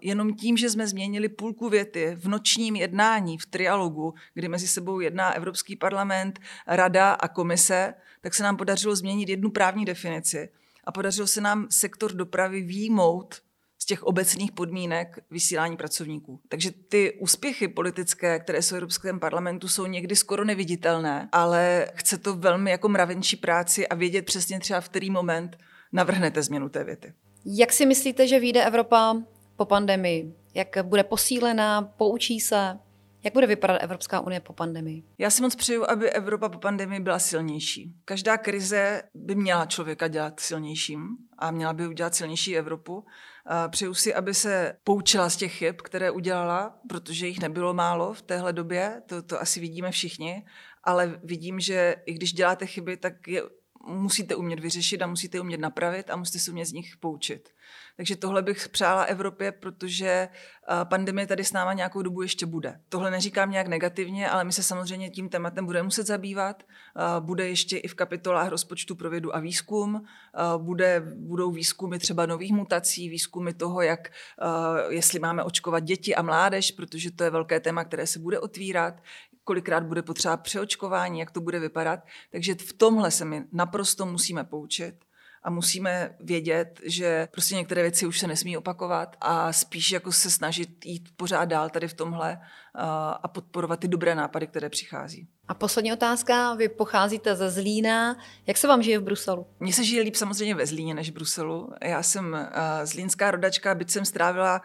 jenom 0.00 0.34
tím, 0.34 0.56
že 0.56 0.70
jsme 0.70 0.86
změnili 0.86 1.28
půlku 1.28 1.68
věty 1.68 2.16
v 2.20 2.28
nočním 2.28 2.76
jednání, 2.76 3.38
v 3.38 3.46
trialogu, 3.46 4.14
kdy 4.34 4.48
mezi 4.48 4.68
sebou 4.68 5.00
jedná 5.00 5.32
Evropský 5.32 5.76
parlament, 5.76 6.40
Rada 6.66 7.12
a 7.12 7.28
komise, 7.28 7.94
tak 8.20 8.34
se 8.34 8.42
nám 8.42 8.56
podařilo 8.56 8.96
změnit 8.96 9.28
jednu 9.28 9.50
právní 9.50 9.84
definici 9.84 10.48
a 10.84 10.92
podařilo 10.92 11.26
se 11.26 11.40
nám 11.40 11.66
sektor 11.70 12.12
dopravy 12.12 12.62
výjmout 12.62 13.34
z 13.78 13.86
těch 13.86 14.02
obecných 14.02 14.52
podmínek 14.52 15.18
vysílání 15.30 15.76
pracovníků. 15.76 16.40
Takže 16.48 16.70
ty 16.70 17.12
úspěchy 17.12 17.68
politické, 17.68 18.38
které 18.38 18.62
jsou 18.62 18.74
v 18.74 18.76
Evropském 18.76 19.20
parlamentu, 19.20 19.68
jsou 19.68 19.86
někdy 19.86 20.16
skoro 20.16 20.44
neviditelné, 20.44 21.28
ale 21.32 21.88
chce 21.94 22.18
to 22.18 22.36
velmi 22.36 22.70
jako 22.70 22.88
mravenčí 22.88 23.36
práci 23.36 23.88
a 23.88 23.94
vědět 23.94 24.22
přesně 24.22 24.60
třeba 24.60 24.80
v 24.80 24.88
který 24.88 25.10
moment 25.10 25.58
navrhnete 25.92 26.42
změnu 26.42 26.68
té 26.68 26.84
věty. 26.84 27.12
Jak 27.46 27.72
si 27.72 27.86
myslíte, 27.86 28.28
že 28.28 28.40
vyjde 28.40 28.64
Evropa 28.64 29.16
po 29.56 29.64
pandemii? 29.64 30.34
Jak 30.54 30.68
bude 30.82 31.04
posílená, 31.04 31.82
poučí 31.82 32.40
se? 32.40 32.78
Jak 33.24 33.34
bude 33.34 33.46
vypadat 33.46 33.78
Evropská 33.82 34.20
unie 34.20 34.40
po 34.40 34.52
pandemii? 34.52 35.02
Já 35.18 35.30
si 35.30 35.42
moc 35.42 35.54
přeju, 35.54 35.90
aby 35.90 36.10
Evropa 36.10 36.48
po 36.48 36.58
pandemii 36.58 37.00
byla 37.00 37.18
silnější. 37.18 37.94
Každá 38.04 38.36
krize 38.36 39.02
by 39.14 39.34
měla 39.34 39.66
člověka 39.66 40.08
dělat 40.08 40.40
silnějším 40.40 41.08
a 41.38 41.50
měla 41.50 41.72
by 41.72 41.88
udělat 41.88 42.14
silnější 42.14 42.56
Evropu. 42.56 43.04
Přeju 43.68 43.94
si, 43.94 44.14
aby 44.14 44.34
se 44.34 44.76
poučila 44.84 45.30
z 45.30 45.36
těch 45.36 45.52
chyb, 45.52 45.76
které 45.76 46.10
udělala, 46.10 46.78
protože 46.88 47.26
jich 47.26 47.40
nebylo 47.40 47.74
málo 47.74 48.14
v 48.14 48.22
téhle 48.22 48.52
době, 48.52 49.02
to, 49.06 49.22
to 49.22 49.40
asi 49.40 49.60
vidíme 49.60 49.90
všichni, 49.90 50.46
ale 50.84 51.20
vidím, 51.22 51.60
že 51.60 51.96
i 52.06 52.12
když 52.12 52.32
děláte 52.32 52.66
chyby, 52.66 52.96
tak 52.96 53.28
je 53.28 53.42
musíte 53.86 54.34
umět 54.34 54.60
vyřešit 54.60 55.02
a 55.02 55.06
musíte 55.06 55.40
umět 55.40 55.60
napravit 55.60 56.10
a 56.10 56.16
musíte 56.16 56.38
se 56.38 56.50
umět 56.50 56.66
z 56.66 56.72
nich 56.72 56.96
poučit. 56.96 57.48
Takže 57.96 58.16
tohle 58.16 58.42
bych 58.42 58.68
přála 58.68 59.02
Evropě, 59.02 59.52
protože 59.52 60.08
eh, 60.08 60.84
pandemie 60.84 61.26
tady 61.26 61.44
s 61.44 61.52
náma 61.52 61.72
nějakou 61.72 62.02
dobu 62.02 62.22
ještě 62.22 62.46
bude. 62.46 62.80
Tohle 62.88 63.10
neříkám 63.10 63.50
nějak 63.50 63.66
negativně, 63.66 64.30
ale 64.30 64.44
my 64.44 64.52
se 64.52 64.62
samozřejmě 64.62 65.10
tím 65.10 65.28
tématem 65.28 65.66
budeme 65.66 65.82
muset 65.82 66.06
zabývat. 66.06 66.62
Eh, 66.62 67.20
bude 67.20 67.48
ještě 67.48 67.78
i 67.78 67.88
v 67.88 67.94
kapitolách 67.94 68.48
rozpočtu 68.48 68.94
pro 68.94 69.10
vědu 69.10 69.36
a 69.36 69.40
výzkum. 69.40 70.04
Eh, 70.04 70.58
bude, 70.58 71.02
budou 71.16 71.50
výzkumy 71.50 71.98
třeba 71.98 72.26
nových 72.26 72.52
mutací, 72.52 73.08
výzkumy 73.08 73.52
toho, 73.52 73.82
jak, 73.82 74.12
jestli 74.88 75.18
máme 75.18 75.42
očkovat 75.42 75.84
děti 75.84 76.14
a 76.14 76.22
mládež, 76.22 76.70
protože 76.70 77.10
to 77.10 77.24
je 77.24 77.30
velké 77.30 77.60
téma, 77.60 77.84
které 77.84 78.06
se 78.06 78.18
bude 78.18 78.40
otvírat 78.40 78.94
kolikrát 79.44 79.84
bude 79.84 80.02
potřeba 80.02 80.36
přeočkování, 80.36 81.20
jak 81.20 81.30
to 81.30 81.40
bude 81.40 81.60
vypadat. 81.60 82.00
Takže 82.30 82.54
v 82.54 82.72
tomhle 82.72 83.10
se 83.10 83.24
my 83.24 83.44
naprosto 83.52 84.06
musíme 84.06 84.44
poučit 84.44 84.94
a 85.44 85.50
musíme 85.50 86.14
vědět, 86.20 86.80
že 86.84 87.28
prostě 87.30 87.54
některé 87.54 87.82
věci 87.82 88.06
už 88.06 88.18
se 88.18 88.26
nesmí 88.26 88.56
opakovat 88.56 89.16
a 89.20 89.52
spíš 89.52 89.90
jako 89.90 90.12
se 90.12 90.30
snažit 90.30 90.86
jít 90.86 91.08
pořád 91.16 91.44
dál 91.44 91.70
tady 91.70 91.88
v 91.88 91.94
tomhle 91.94 92.40
a 93.22 93.28
podporovat 93.28 93.80
ty 93.80 93.88
dobré 93.88 94.14
nápady, 94.14 94.46
které 94.46 94.68
přichází. 94.68 95.28
A 95.48 95.54
poslední 95.54 95.92
otázka, 95.92 96.54
vy 96.54 96.68
pocházíte 96.68 97.36
ze 97.36 97.50
Zlína, 97.50 98.16
jak 98.46 98.56
se 98.56 98.68
vám 98.68 98.82
žije 98.82 98.98
v 98.98 99.02
Bruselu? 99.02 99.46
Mně 99.60 99.72
se 99.72 99.84
žije 99.84 100.02
líp 100.02 100.16
samozřejmě 100.16 100.54
ve 100.54 100.66
Zlíně 100.66 100.94
než 100.94 101.10
v 101.10 101.14
Bruselu. 101.14 101.72
Já 101.82 102.02
jsem 102.02 102.48
zlínská 102.84 103.30
rodačka, 103.30 103.74
byť 103.74 103.90
jsem 103.90 104.04
strávila 104.04 104.62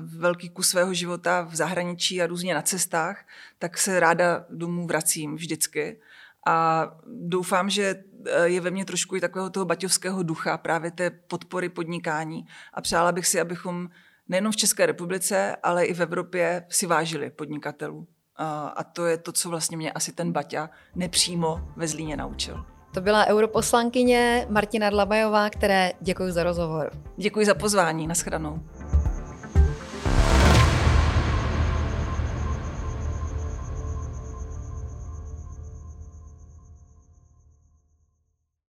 velký 0.00 0.48
kus 0.48 0.68
svého 0.68 0.94
života 0.94 1.42
v 1.42 1.54
zahraničí 1.54 2.22
a 2.22 2.26
různě 2.26 2.54
na 2.54 2.62
cestách, 2.62 3.26
tak 3.58 3.78
se 3.78 4.00
ráda 4.00 4.46
domů 4.50 4.86
vracím 4.86 5.36
vždycky. 5.36 6.00
A 6.46 6.86
doufám, 7.06 7.70
že 7.70 7.94
eh, 8.26 8.48
je 8.48 8.60
ve 8.60 8.70
mně 8.70 8.84
trošku 8.84 9.16
i 9.16 9.20
takového 9.20 9.50
toho 9.50 9.66
baťovského 9.66 10.22
ducha, 10.22 10.58
právě 10.58 10.90
té 10.90 11.10
podpory 11.10 11.68
podnikání. 11.68 12.46
A 12.74 12.80
přála 12.80 13.12
bych 13.12 13.26
si, 13.26 13.40
abychom 13.40 13.88
nejenom 14.28 14.52
v 14.52 14.56
České 14.56 14.86
republice, 14.86 15.56
ale 15.62 15.84
i 15.84 15.94
v 15.94 16.00
Evropě 16.00 16.66
si 16.68 16.86
vážili 16.86 17.30
podnikatelů. 17.30 18.06
A 18.76 18.84
to 18.84 19.06
je 19.06 19.18
to, 19.18 19.32
co 19.32 19.48
vlastně 19.48 19.76
mě 19.76 19.92
asi 19.92 20.12
ten 20.12 20.32
Baťa 20.32 20.70
nepřímo 20.94 21.68
ve 21.76 21.88
Zlíně 21.88 22.16
naučil. 22.16 22.64
To 22.94 23.00
byla 23.00 23.26
europoslankyně 23.26 24.46
Martina 24.50 24.90
Dlabajová, 24.90 25.50
které 25.50 25.92
děkuji 26.00 26.32
za 26.32 26.42
rozhovor. 26.42 26.90
Děkuji 27.16 27.46
za 27.46 27.54
pozvání. 27.54 28.06
Naschranou. 28.06 28.60